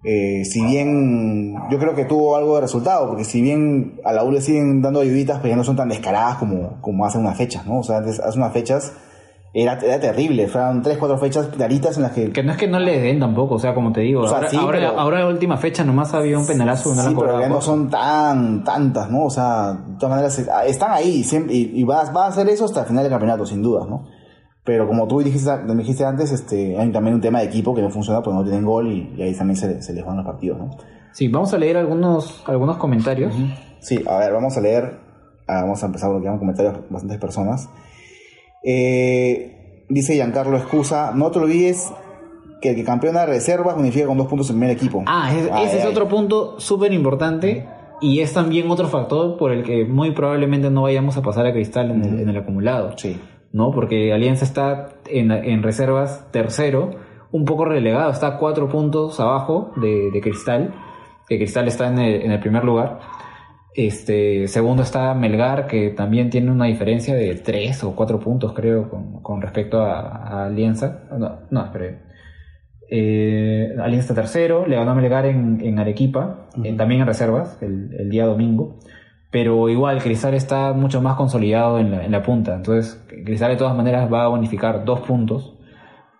[0.03, 4.25] eh, si bien yo creo que tuvo algo de resultado, porque si bien a la
[4.25, 7.37] U le siguen dando ayuditas, pues ya no son tan descaradas como, como hace unas
[7.37, 7.79] fechas, ¿no?
[7.79, 8.91] O sea, antes- hace unas fechas
[9.57, 12.29] era, era terrible, fueron tres, cuatro fechas claritas en las que...
[12.31, 14.37] Que no es que no le den tampoco, o sea, como te digo, O sea,
[14.37, 17.19] ahora, sí, ahora, pero- ahora la última fecha nomás había un penalazo no sí, la
[17.19, 17.71] pero ya no Corso.
[17.71, 19.23] son tan tantas, ¿no?
[19.23, 22.49] O sea, de todas maneras eh, están ahí siempre, y, y va, va a hacer
[22.49, 24.05] eso hasta el final del campeonato, sin dudas, ¿no?
[24.65, 27.81] Pero como tú dijiste, me dijiste antes, este, hay también un tema de equipo que
[27.81, 30.25] no funciona porque no tienen gol y, y ahí también se, se les van los
[30.25, 30.71] partidos, ¿no?
[31.13, 33.33] Sí, vamos a leer algunos, algunos comentarios.
[33.79, 34.99] Sí, a ver, vamos a leer,
[35.47, 37.69] ah, vamos a empezar porque hay comentarios bastantes personas.
[38.65, 41.93] Eh, dice Giancarlo Excusa, no te olvides
[42.61, 45.03] que el que campeona de reservas unifica con dos puntos el primer equipo.
[45.05, 45.91] Ah, es- Ay, ese es ay.
[45.91, 47.67] otro punto súper importante
[48.01, 51.53] y es también otro factor por el que muy probablemente no vayamos a pasar a
[51.53, 52.97] Cristal en, el, en el acumulado.
[52.97, 53.19] Sí.
[53.53, 53.71] ¿no?
[53.71, 56.91] Porque Alianza está en, en reservas tercero,
[57.31, 60.73] un poco relegado, está cuatro puntos abajo de, de Cristal,
[61.29, 62.99] que Cristal está en el, en el primer lugar.
[63.77, 68.89] Este, segundo está Melgar, que también tiene una diferencia de tres o cuatro puntos, creo,
[68.89, 71.03] con, con respecto a, a Alianza.
[71.17, 71.99] No, no, espere.
[72.89, 76.47] Eh, Alianza tercero, le ganó a Melgar en, en Arequipa,
[76.77, 78.79] también en reservas, el, el día domingo.
[79.29, 82.55] Pero igual, Cristal está mucho más consolidado en la, en la punta.
[82.55, 85.54] Entonces, Cristal de todas maneras va a bonificar dos puntos.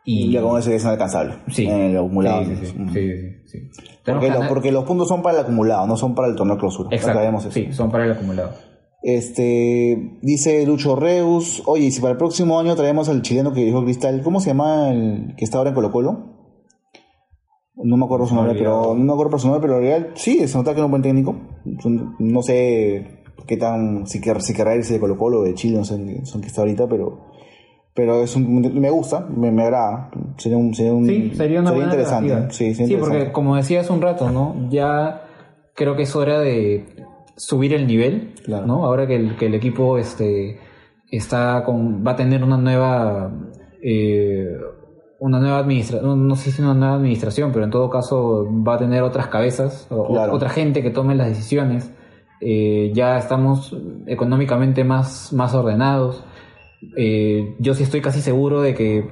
[0.08, 1.36] Y Y ya con eso ya es inalcanzable.
[1.50, 1.66] Sí.
[1.66, 2.44] En el acumulado.
[2.46, 2.94] Sí, sí, sí, Ujú.
[2.94, 3.82] sí, sí, sí.
[4.04, 6.90] Tenemos Porque, lo- los puntos son para el acumulado, no son para el torneo clausura.
[6.92, 7.50] Exacto.
[7.52, 8.52] Sí, son para el acumulado.
[9.02, 13.64] Este, dice Lucho Reus, oye, y si para el próximo año traemos al chileno que
[13.64, 16.36] dijo Cristal, ¿cómo se llama el que está ahora en Colo Colo?
[17.76, 20.72] No me acuerdo su nombre, pero no me acuerdo nombre, pero real, sí, se nota
[20.72, 21.36] que era un buen técnico.
[22.20, 25.78] No sé qué tan, si, quer, si querrá irse de Colo Colo o de Chile,
[25.78, 27.28] no sé son que está ahorita, pero,
[27.96, 30.12] pero es un, me gusta, me, me agrada.
[30.38, 32.54] Sería un, sería un, Sí, sería una buena interesante.
[32.54, 34.68] Sí, sería Sí, porque como decía hace un rato, ¿no?
[34.70, 35.24] Ya
[35.74, 36.86] creo que es hora de
[37.38, 38.66] subir el nivel, Claro.
[38.68, 38.86] ¿no?
[38.86, 40.60] Ahora que el, que el equipo este,
[41.10, 43.32] está con, va a tener una nueva,
[43.82, 44.46] eh,
[45.20, 48.78] una nueva administración, no, sé si una nueva administración, pero en todo caso va a
[48.78, 50.34] tener otras cabezas, o, o Claro.
[50.34, 51.92] otra gente que tome las decisiones
[52.42, 53.76] eh, ya estamos
[54.08, 56.24] económicamente más, más ordenados.
[56.98, 59.10] Eh, yo sí estoy casi seguro de que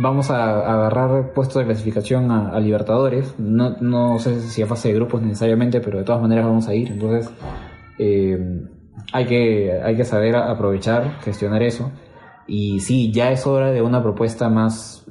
[0.00, 3.34] vamos a, agarrar puestos de clasificación a, a Libertadores.
[3.38, 6.74] No, no sé si a fase de grupos necesariamente, pero de todas maneras vamos a
[6.74, 6.92] ir.
[6.92, 7.30] Entonces,
[7.98, 8.38] eh,
[9.12, 11.90] hay, que, hay que saber aprovechar, gestionar eso.
[12.46, 15.04] Y sí, ya es hora de una propuesta más,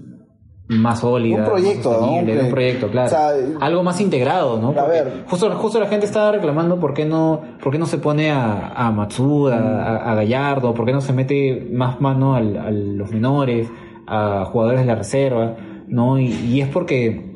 [0.68, 1.40] más sólida.
[1.40, 2.14] Un proyecto, más ¿no?
[2.44, 3.08] un proyecto, claro.
[3.08, 3.30] o sea,
[3.62, 4.70] Algo más integrado, ¿no?
[4.80, 5.24] a ver.
[5.28, 8.70] Justo, justo la gente estaba reclamando por qué no, por qué no se pone a,
[8.70, 13.12] a Matsuda, a, a Gallardo, por qué no se mete más mano al- a los
[13.12, 13.68] menores,
[14.08, 15.56] a jugadores de la reserva,
[15.88, 16.18] ¿no?
[16.20, 17.34] Y, y es porque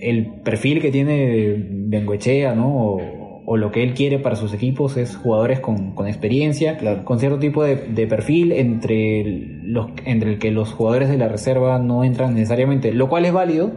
[0.00, 2.68] el perfil que tiene Bengoechea, ¿no?
[2.74, 3.00] O,
[3.50, 7.04] o lo que él quiere para sus equipos es jugadores con, con experiencia, Claro.
[7.06, 9.24] con cierto tipo de, de perfil entre
[9.62, 13.32] los entre el que los jugadores de la reserva no entran necesariamente, lo cual es
[13.32, 13.72] válido,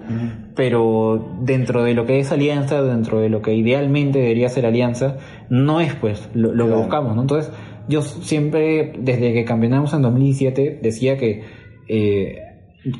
[0.55, 5.17] pero dentro de lo que es alianza, dentro de lo que idealmente debería ser alianza,
[5.49, 7.22] no es pues lo, lo que buscamos, ¿no?
[7.22, 7.51] Entonces,
[7.88, 11.43] yo siempre, desde que campeonamos en 2017, decía que
[11.88, 12.38] eh,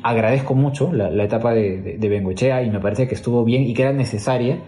[0.02, 3.64] agradezco mucho la, la etapa de, de, de Bengoechea y me parece que estuvo bien
[3.64, 4.58] y que era necesaria,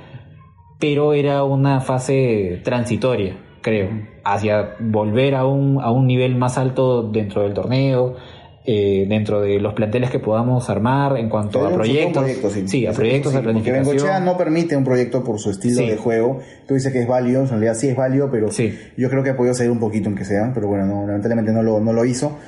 [0.79, 3.89] pero era una fase transitoria, creo,
[4.25, 8.16] hacia volver a un, a un nivel más alto dentro del torneo,
[8.66, 12.22] eh, dentro de los planteles que podamos armar en cuanto Pero a proyectos.
[12.22, 12.87] proyecto, sí.
[12.87, 13.85] a Eso- proyectos sí, Porque planificación.
[13.87, 15.87] Bengochea no permite un proyecto por su estilo Sí.
[15.91, 16.39] de juego.
[16.66, 18.75] Tú dices que es válido, en realidad sí es válido, pero Sí.
[18.97, 21.53] yo creo que ha podido salir un poquito en que sea, pero bueno, no, lamentablemente
[21.53, 22.39] no lo, no lo hizo.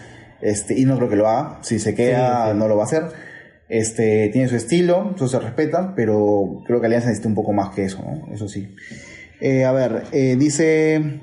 [0.41, 1.59] Este, y no creo que lo haga.
[1.63, 2.59] Si se queda, Sí, sí.
[2.59, 3.03] no lo va a hacer.
[3.69, 7.71] Este, tiene su estilo, eso se respeta, pero creo que Alianza necesita un poco más
[7.75, 8.33] que eso, ¿no?
[8.33, 8.75] Eso sí.
[9.41, 11.21] Eh, a ver, eh, dice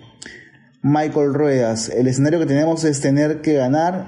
[0.81, 4.05] Michael Ruedas, el escenario que tenemos es tener que ganar,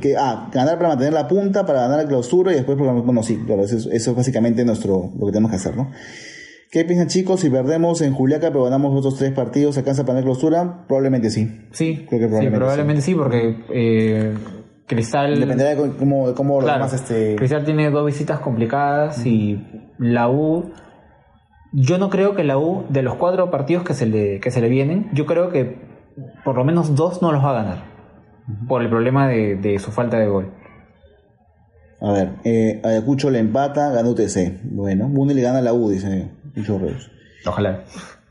[0.00, 3.22] que, ah, ganar para mantener la punta, para ganar la clausura y después, programar- bueno,
[3.22, 5.90] sí, claro, eso, es- eso es básicamente nuestro, lo que tenemos que hacer, ¿no?
[6.72, 7.38] ¿Qué piensan chicos?
[7.40, 10.84] Si perdemos en Juliaca pero ganamos otros tres partidos, ¿alcanza para la clausura?
[10.88, 11.48] Probablemente sí.
[11.70, 14.34] Sí, Creo que sí, probablemente probablemente sí, porque eh,
[14.86, 15.40] Cristal...
[15.40, 17.36] Dependerá de cómo- cómo, de cómo los Claro, demás, este...
[17.36, 19.62] Cristal tiene dos visitas complicadas y
[19.98, 20.72] la U.
[21.72, 24.60] Yo no creo que la U, de los cuatro partidos que se le, que se
[24.60, 25.78] le vienen, yo creo que
[26.44, 27.78] por lo menos dos no los va a ganar.
[28.68, 30.52] Por el problema de, de su falta de gol.
[32.00, 34.60] A ver, eh, Ayacucho le empata, gana UTC.
[34.64, 37.10] Bueno, Bunde le gana a la U, dice Lucho Reus.
[37.46, 37.84] Ojalá.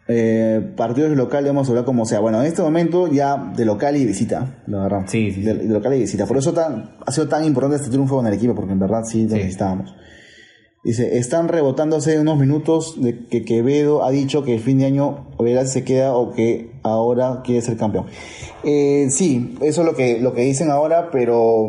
[0.08, 2.20] Eh, partidos de local debemos hablar como sea.
[2.20, 5.04] Bueno, en este momento ya de local y visita, la verdad.
[5.08, 6.26] Sí, sí, De, de local y visita.
[6.26, 9.04] Por eso tan, ha sido tan importante este triunfo con el equipo, porque en verdad
[9.06, 9.36] sí lo Sí.
[9.36, 9.96] necesitábamos.
[10.84, 15.30] Dice, están rebotándose unos minutos de que Quevedo ha dicho que el fin de año
[15.66, 18.08] se queda o que ahora quiere ser campeón.
[18.66, 21.68] Eh, sí, eso es lo que, lo que dicen ahora, pero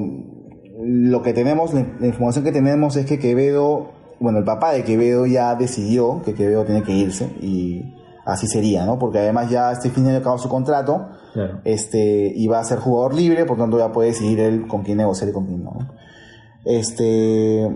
[0.83, 4.83] lo que tenemos, la la información que tenemos es que Quevedo, bueno, el papá de
[4.83, 7.94] Quevedo ya decidió que Quevedo tiene que irse y
[8.25, 8.99] así sería, ¿no?
[8.99, 11.61] Porque además ya este fin de año acabó su contrato Claro.
[11.65, 14.99] este y va a ser jugador libre, por tanto ya puede decidir él con quién
[14.99, 15.73] negociar y con quién no.
[16.65, 17.69] Este,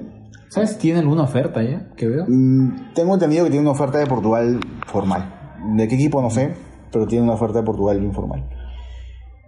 [0.48, 1.88] ¿Sabes si tiene alguna oferta ya?
[1.96, 2.24] Que veo.
[2.26, 5.34] mm, tengo entendido que tiene una oferta de Portugal formal.
[5.76, 6.22] ¿De qué equipo?
[6.22, 6.54] No sé,
[6.92, 8.48] pero tiene una oferta de Portugal informal.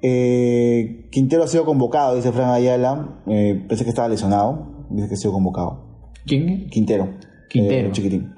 [0.03, 3.20] Eh, Quintero ha sido convocado, dice Fran Ayala.
[3.26, 4.86] Eh, pensé que estaba lesionado.
[4.90, 5.84] Dice que ha sido convocado.
[6.26, 6.68] ¿Quién?
[6.70, 7.09] Quintero.
[7.48, 7.88] Quintero.
[7.88, 8.34] Eh, chiquitín.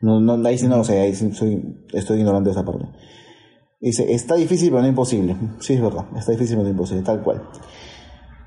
[0.00, 2.86] No, no, ahí sí no lo sé, ahí sí soy, estoy ignorante de esa parte.
[3.80, 5.36] Dice, está difícil pero no imposible.
[5.60, 7.42] Sí, es verdad, está difícil pero no imposible, tal cual.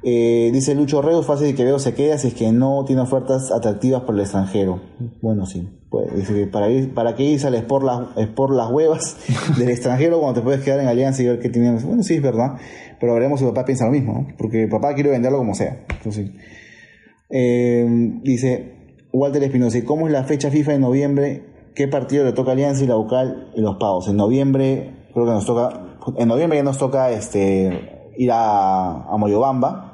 [0.04, 3.52] Eh, dice Lucho Reus, fácil que veo se queda si es que no tiene ofertas
[3.52, 4.82] atractivas por el extranjero.
[5.22, 5.70] Bueno, sí.
[5.90, 9.18] Pues, dice que para, ir, para qué irse al Sport las, Sport las huevas
[9.58, 11.86] del extranjero cuando te puedes quedar en Alianza y ver qué tienes.
[11.86, 12.56] Bueno, sí, es verdad.
[13.00, 14.28] Pero veremos si papá piensa lo mismo, ¿no?
[14.38, 15.86] Porque papá quiere venderlo como sea.
[15.90, 16.32] Entonces,
[17.30, 17.86] eh,
[18.24, 18.81] dice
[19.14, 21.46] Walter Espinosa, ¿y cómo es la fecha FIFA de noviembre?
[21.76, 24.08] ¿Qué partido le toca Alianza y la Bucal y los pagos?
[24.08, 25.70] En noviembre, creo que nos toca,
[26.18, 29.94] en noviembre ya nos toca este ir a, a Moyobamba,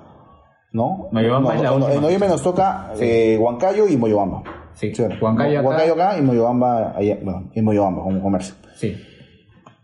[0.74, 1.07] ¿no?
[1.11, 1.93] Moyobamba No, es la en- última.
[1.95, 4.43] En noviembre nos toca eh, Huancayo y Moyobamba.
[4.74, 5.05] Sí, ¿no?
[5.22, 5.68] Huancayo acá.
[5.68, 8.55] Huancayo acá y Moyobamba allá, bueno, en Moyobamba como comercio.
[8.76, 8.95] Sí.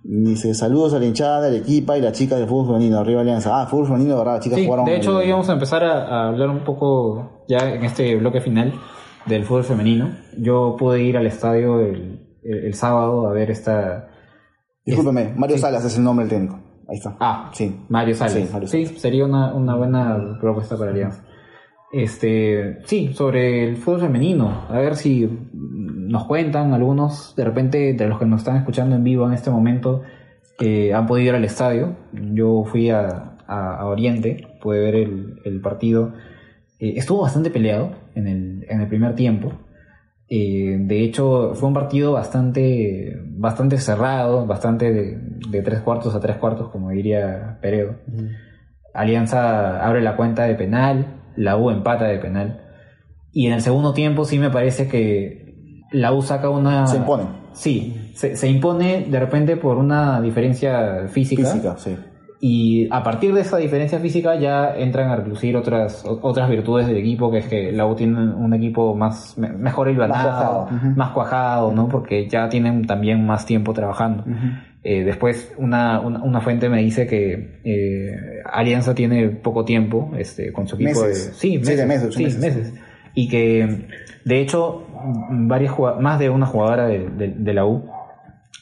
[0.05, 3.61] Dice, saludos a la hinchada, del equipo y las chicas del fútbol femenino, arriba Alianza.
[3.61, 4.85] Ah, fútbol femenino, verdad, las chicas Sí, jugaron.
[4.85, 8.41] de hecho el- íbamos a empezar a, a hablar un poco ya en este bloque
[8.41, 8.73] final
[9.25, 10.09] del fútbol femenino.
[10.37, 14.09] Yo pude ir al estadio el, el- el sábado a ver esta...
[14.85, 16.59] Discúlpeme, Mario Salas es el nombre del técnico.
[16.89, 17.15] Ahí está.
[17.19, 17.73] Ah, sí.
[17.89, 18.33] Mario Salas.
[18.33, 18.89] Sí, Sí, Mario Salas.
[19.01, 21.23] sería una, una buena propuesta para Alianza.
[21.91, 24.65] Este, sí, sobre el fútbol femenino.
[24.67, 29.03] A ver si nos cuentan algunos, de repente, de los que nos están escuchando en
[29.03, 30.01] vivo en este momento,
[30.59, 31.95] eh, han podido ir al estadio.
[32.11, 36.13] Yo fui a, a- a Oriente, pude ver el, el partido.
[36.79, 39.53] Eh, estuvo bastante peleado en el, en el primer tiempo.
[40.29, 45.17] Eh, de hecho, fue un partido bastante, bastante cerrado, bastante de,
[45.49, 47.95] de tres cuartos a tres cuartos, como diría Peredo.
[48.93, 52.61] Alianza abre la cuenta de penal, la U empata de penal.
[53.31, 56.87] Y en el segundo tiempo sí me parece que la U saca una...
[56.87, 57.25] Se impone.
[57.51, 61.43] Sí, se, se impone de repente por una diferencia física.
[61.43, 61.95] Física, sí.
[62.45, 66.97] Y a partir de esa diferencia física ya entran a relucir otras, otras virtudes del
[66.97, 70.63] equipo, que es que la U tiene un equipo más, me- mejor hilvanado, cuajado.
[70.75, 70.87] Ujú.
[70.97, 71.87] más cuajado, ¿no?
[71.87, 74.25] Porque ya tienen también más tiempo trabajando.
[74.83, 80.51] Eh, después una, una, una fuente me dice que eh, Alianza tiene poco tiempo este,
[80.51, 81.27] con su equipo Meses.
[81.27, 81.33] de...
[81.35, 82.41] Sí, Siete meses, sí, meses.
[82.41, 82.73] meses.
[83.13, 83.87] Y que
[84.25, 84.83] de hecho
[85.29, 87.85] varias más de una jugadora de, de- de la U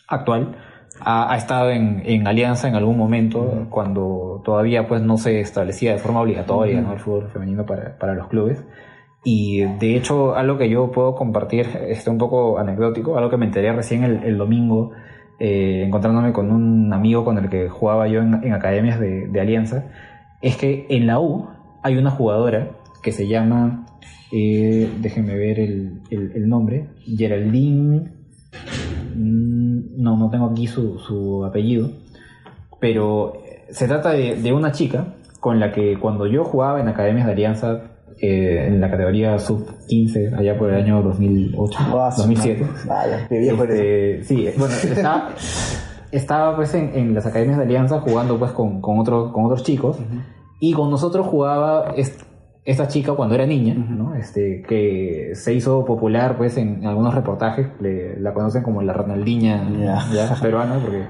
[0.07, 0.55] actual
[1.03, 5.93] ha, ha estado en, en Alianza en algún momento cuando todavía pues no se establecía
[5.93, 6.93] de forma obligatoria ¿no?
[6.93, 8.63] el fútbol femenino para, para los clubes.
[9.23, 13.45] Y de hecho, algo que yo puedo compartir, este un poco anecdótico, algo que me
[13.45, 14.91] enteré recién el, el domingo,
[15.39, 19.39] eh, encontrándome con un amigo con el que jugaba yo en, en academias de, de
[19.41, 19.85] Alianza,
[20.41, 21.47] es que en la U
[21.83, 22.69] hay una jugadora
[23.03, 23.85] que se llama,
[24.31, 28.11] eh, déjenme ver el, el- el nombre, Geraldine,
[29.15, 31.89] no, no tengo aquí su, su apellido,
[32.79, 36.87] pero eh, se trata de, de una chica con la que cuando yo jugaba en
[36.87, 37.81] academias de Alianza,
[38.21, 42.79] eh, en la categoría sub-15, allá por el año 2008, Ah, su 2007, madre.
[42.87, 43.79] Vaya, qué viejo eres.
[43.79, 45.29] este, sí, bueno, estaba,
[46.11, 49.63] estaba pues en, en las academias de Alianza jugando pues con, con, otros, con otros
[49.63, 49.97] chicos
[50.59, 51.93] y con nosotros jugaba
[52.63, 54.13] esta chica cuando era niña, ¿no?
[54.15, 59.67] Este, que se hizo popular pues en algunos reportajes, le- la conocen como la Ronaldinha
[60.13, 61.05] ya, peruana porque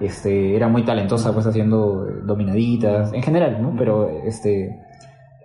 [0.00, 3.74] este, era muy talentosa pues haciendo dominaditas, en general, ¿no?
[3.76, 4.80] Pero este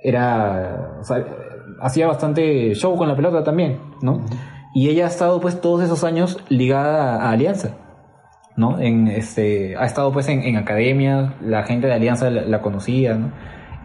[0.01, 1.25] era o sea,
[1.81, 4.21] hacía bastante show con la pelota también, ¿no?
[4.73, 7.71] Y ella ha estado pues todos esos años ligada a Alianza,
[8.55, 8.79] ¿no?
[8.79, 13.15] En este ha estado pues en, en academias, la gente de Alianza la, la conocía,
[13.15, 13.31] ¿no?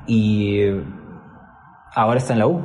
[0.06, 0.60] Y
[1.94, 2.62] ahora está en la U.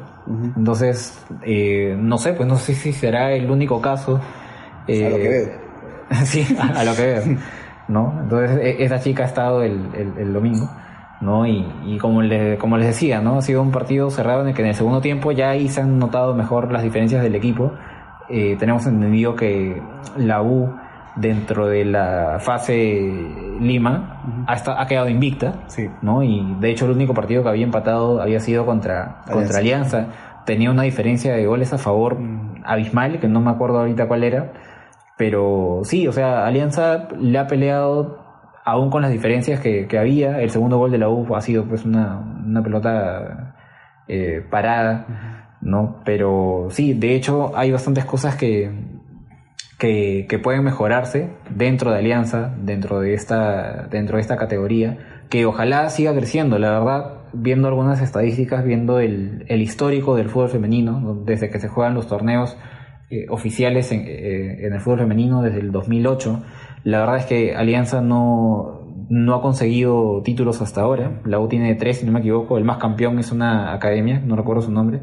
[0.56, 4.20] Entonces, eh, no sé, pues no sé si será el único caso.
[5.04, 5.30] a lo que eh,
[6.10, 6.20] veo.
[6.26, 7.24] sí, a, a lo que veo,
[7.88, 8.20] ¿no?
[8.24, 10.70] Entonces, e- esa chica ha estado el, el- el domingo,
[11.22, 11.46] ¿no?
[11.48, 13.38] Y, y como, le- como les decía, ¿no?
[13.38, 15.82] Ha sido un partido cerrado en el que en el segundo tiempo ya ahí se
[15.82, 17.74] han notado mejor las diferencias del equipo.
[18.30, 19.82] Eh, tenemos entendido que
[20.18, 20.72] la U,
[21.20, 23.12] dentro de la fase
[23.60, 25.90] Lima, ha, quedado invicta, Sí.
[26.02, 26.24] ¿no?
[26.24, 30.08] Y de hecho el único partido que había empatado había sido contra, contra Alianza.
[30.46, 34.24] Tenía una diferencia de goles a favor mm, abismal, que no me acuerdo ahorita cuál
[34.24, 34.54] era.
[35.18, 38.20] Pero sí, o sea, Alianza le ha peleado
[38.64, 40.42] aún con las diferencias que, que había.
[40.42, 43.56] El segundo gol de la U ha sido pues una, una pelota
[44.08, 46.02] eh, parada, ¿no?
[46.06, 48.72] Pero sí, de hecho hay bastantes cosas que,
[49.80, 54.98] que, pueden mejorarse dentro de Alianza, dentro de esta, dentro de esta categoría,
[55.30, 61.00] que ojalá siga creciendo, la verdad, viendo algunas estadísticas, viendo el, histórico del fútbol femenino,
[61.00, 61.16] ¿no?
[61.16, 62.58] desde que se juegan los torneos
[63.10, 66.44] eh, oficiales en, eh, en el fútbol femenino desde el 2008,
[66.84, 71.74] la verdad es que Alianza no, no ha conseguido títulos hasta ahora, la U tiene
[71.76, 75.02] tres, si no me equivoco, el más campeón es una academia, no recuerdo su nombre,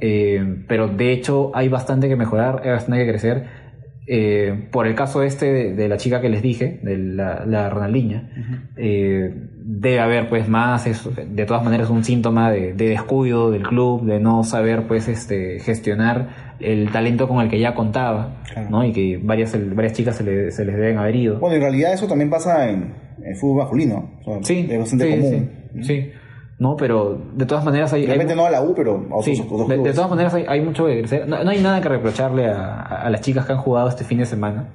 [0.00, 3.65] eh, pero de hecho hay bastante que mejorar, hay bastante que crecer.
[4.08, 7.68] Eh, por el caso este de, de la chica que les dije, de la, la
[7.70, 8.30] Ronaldinha,
[8.76, 9.34] eh,
[9.64, 14.04] debe haber pues más, es, de todas maneras un síntoma de, de descuido del club,
[14.04, 18.70] de no saber pues este gestionar el talento con el que ya contaba, Claro.
[18.70, 18.84] ¿no?
[18.84, 21.38] Y que varias, varias chicas se, le- se les deben haber ido.
[21.40, 22.94] Bueno, en realidad eso también pasa en
[23.24, 24.12] el fútbol masculino.
[24.24, 25.50] O sea, sí, es bastante sí, común.
[25.80, 26.10] sí, sí.
[26.58, 29.16] No, pero de todas maneras hay, De hay repente no a la U, pero a
[29.16, 31.28] otros, Sí, otros de, todas maneras hay, hay mucho que crecer.
[31.28, 34.18] No, no hay nada que reprocharle a, a las chicas que han jugado este fin
[34.18, 34.68] de semana.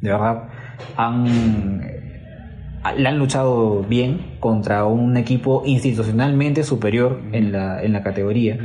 [0.00, 0.48] De verdad,
[0.96, 1.80] han,
[2.96, 8.58] le han luchado bien contra un equipo institucionalmente superior en la, en la categoría.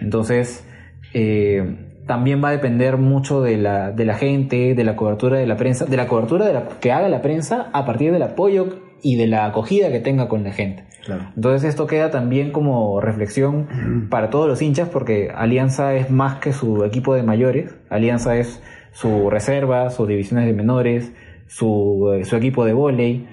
[0.00, 0.66] Entonces,
[1.14, 5.46] eh, también va a depender mucho de la, de la gente, de la cobertura de
[5.46, 8.80] la prensa, de la cobertura de la, que haga la prensa a partir del apoyo
[9.02, 10.84] y de la acogida que tenga con la gente.
[11.04, 11.32] Claro.
[11.34, 16.52] Entonces esto queda también como reflexión para todos los hinchas porque Alianza es más que
[16.52, 21.12] su equipo de mayores, Alianza es su reserva, sus divisiones de menores,
[21.46, 23.26] su, eh, su equipo de vóley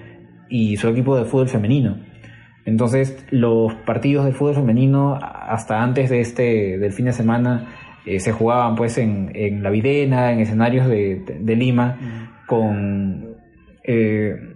[0.48, 1.98] y su equipo de fútbol femenino.
[2.64, 7.68] Entonces los partidos de fútbol femenino hasta antes de este del fin de semana
[8.06, 11.98] eh, se jugaban pues en, en La Videna, en escenarios de, de Lima
[12.46, 13.36] con...
[13.84, 14.54] eh,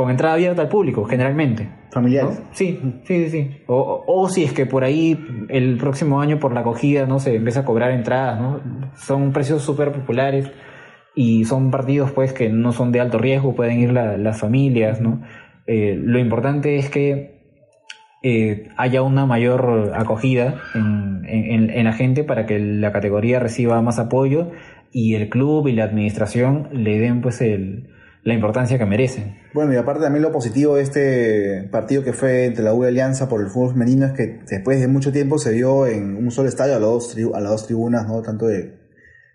[0.00, 1.68] con entrada abierta al público, generalmente.
[1.92, 2.38] Familiares.
[2.40, 2.46] ¿no?
[2.52, 3.50] Sí, sí, sí.
[3.66, 5.18] O, o- si es que por ahí
[5.50, 8.60] el próximo año por la acogida no se empieza a cobrar entradas, ¿no?
[8.96, 10.50] Son precios súper populares
[11.14, 15.00] y son partidos pues que no son de alto riesgo, pueden ir la- las familias,
[15.02, 15.20] ¿no?
[15.66, 17.38] Eh, lo importante es que
[18.22, 23.80] eh, haya una mayor acogida en- en- en la gente para que la categoría reciba
[23.82, 24.50] más apoyo
[24.92, 27.88] y el club y la administración le den pues el,
[28.22, 29.38] la importancia que merecen.
[29.54, 32.88] Bueno, y aparte también lo positivo de este partido que fue entre la U y
[32.88, 36.30] Alianza por el fútbol femenino es que después de mucho tiempo se dio en un
[36.30, 38.20] solo estadio a, las dos, tri- a las dos tribunas, ¿no?
[38.22, 38.78] Tanto de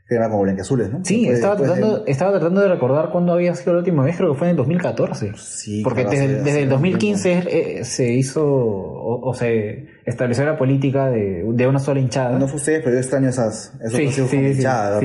[0.08, 1.00] crema como blanqueazules, ¿no?
[1.04, 4.04] Sí, Después- estaba, después de- tratando, estaba tratando de recordar cuándo había sido la última
[4.04, 5.32] vez, creo que fue en el 2014.
[5.36, 7.44] Sí, Porque claro, desde, desde el un 2015
[7.80, 12.38] eh, se hizo o, o se estableció la política de, de una sola hinchada.
[12.38, 14.38] No fue ustedes, pero yo extraño esas, esos Sí, sí, con sí,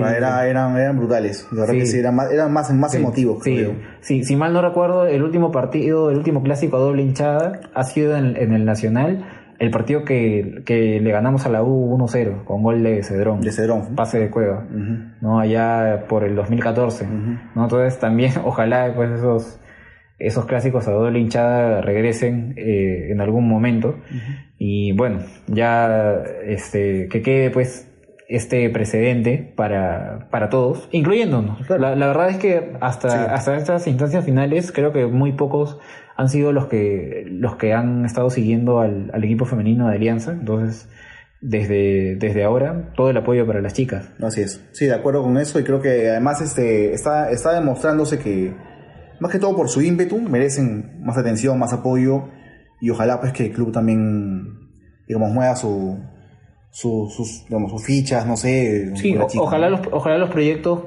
[0.01, 1.47] eran, eran brutales.
[1.53, 1.81] La verdad Sí.
[1.81, 3.73] que sí, eran más, eran más, más emotivos, sí, creo.
[4.01, 7.85] sí, si mal no recuerdo, el último partido, el último clásico a doble hinchada ha
[7.85, 9.25] sido en, en el Nacional,
[9.59, 13.41] el partido que, que le ganamos a la U 1-0 con gol de Cedrón.
[13.43, 13.95] De Cedrón.
[13.95, 14.65] Pase de Cueva.
[15.21, 15.39] ¿no?
[15.39, 17.07] Allá por el 2014.
[17.55, 17.65] ¿no?
[17.65, 19.59] Entonces también ojalá pues esos,
[20.21, 23.97] esos clásicos a doble hinchada regresen eh, en algún momento.
[24.59, 27.87] Y bueno, ya este, que quede pues
[28.29, 31.69] este precedente para, para todos, incluyéndonos.
[31.71, 33.17] La, la verdad es que hasta, Sí.
[33.31, 35.79] hasta estas instancias finales creo que muy pocos
[36.17, 40.33] han sido los que, los que han estado siguiendo al, al equipo femenino de Alianza.
[40.33, 40.89] Entonces,
[41.41, 44.13] desde, desde ahora, todo el apoyo para las chicas.
[44.23, 44.63] Así es.
[44.73, 48.53] Sí, de acuerdo con eso y creo que además este está, está demostrándose que
[49.21, 52.25] más que todo por su ímpetu merecen más atención, más apoyo
[52.81, 54.59] y ojalá pues que el club también
[55.07, 55.99] digamos mueva su,
[56.71, 59.77] su- sus digamos sus fichas, no sé, Sí, o- chica, ojalá ¿no?
[59.79, 60.81] los, ojalá los proyectos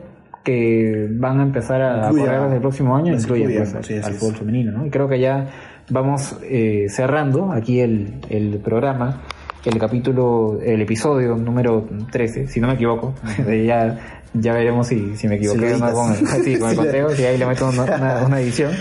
[0.44, 4.14] que van a empezar a, correr desde el próximo año incluyan incluyan, pues, al- sí,
[4.20, 4.86] fútbol femenino, ¿no?
[4.86, 5.50] Y creo que ya
[5.90, 9.22] vamos eh, cerrando aquí el, el programa,
[9.66, 13.14] el capítulo, el episodio número 13, si no me equivoco.
[13.46, 13.98] De ya,
[14.34, 17.10] ya veremos si, si me equivoqué Si o no con el, sí, con el conteo,
[17.12, 18.72] si ahí le meto una, una- una edición.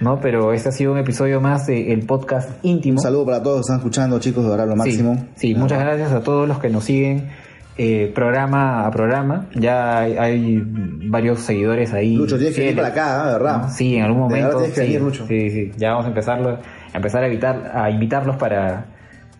[0.00, 0.20] ¿no?
[0.20, 2.98] Pero este ha sido un episodio más del podcast íntimo.
[2.98, 5.14] Un saludo para todos que están escuchando, chicos, de verdad lo máximo.
[5.34, 7.30] Sí, sí, muchas gracias a todos los que nos siguen
[7.76, 9.48] eh, programa a programa.
[9.56, 10.62] Ya hay, hay
[11.08, 12.14] varios seguidores ahí.
[12.14, 13.26] Lucho, tienes que fieles, para acá, ¿eh?
[13.26, 13.62] ¿de verdad?
[13.62, 13.70] ¿no?
[13.70, 14.58] Sí, en algún De momento.
[14.58, 15.26] tienes que sí, venir, Lucho.
[15.26, 18.86] Sí, sí, ya vamos a empezarlo, a empezar a, evitar, a invitarlos para,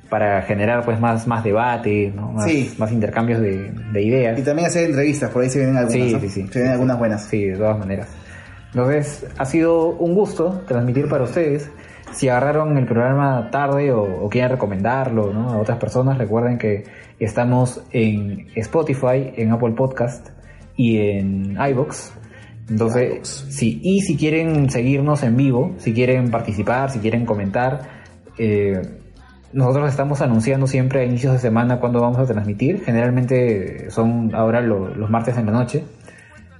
[0.09, 2.33] para generar pues más, más debate, ¿no?
[2.33, 2.73] más, Sí.
[2.79, 4.39] más intercambios de, de ideas.
[4.39, 6.09] Y también hacer entrevistas, por ahí se vienen algunas.
[6.09, 6.21] Sí, ¿no?
[6.21, 6.29] sí.
[6.51, 7.25] Se vienen algunas buenas.
[7.25, 8.09] Sí, de todas maneras.
[8.73, 11.71] Entonces, ha sido un gusto transmitir para ustedes.
[12.13, 15.51] Si agarraron el programa tarde o, o quieren recomendarlo ¿no?
[15.51, 16.85] a otras personas, recuerden que
[17.19, 20.29] estamos en Spotify, en Apple Podcast
[20.77, 22.13] y en iBox.
[22.71, 23.29] Entonces, iVoox.
[23.55, 27.81] sí, y si quieren seguirnos en vivo, si quieren participar, si quieren comentar,
[28.39, 28.81] eh,
[29.53, 32.83] nosotros estamos anunciando siempre a inicios de semana cuándo vamos a transmitir.
[32.85, 35.85] Generalmente son ahora lo- los martes en la noche.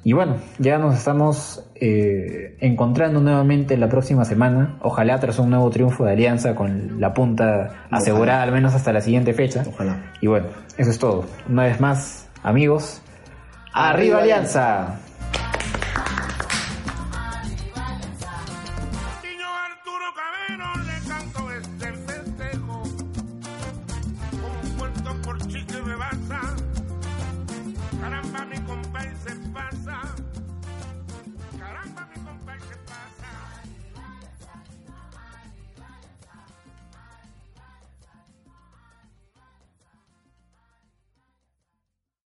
[0.05, 4.77] Y bueno, ya nos estamos eh, encontrando nuevamente la próxima semana.
[4.81, 9.01] Ojalá tras un nuevo triunfo de Alianza con la punta asegurada al menos hasta la
[9.01, 9.65] siguiente fecha.
[9.69, 10.13] Ojalá.
[10.21, 10.47] Y bueno,
[10.79, 11.25] eso es todo.
[11.49, 13.03] Una vez más, amigos.
[13.75, 15.01] ¡Arriba ¡Arriba Alianza!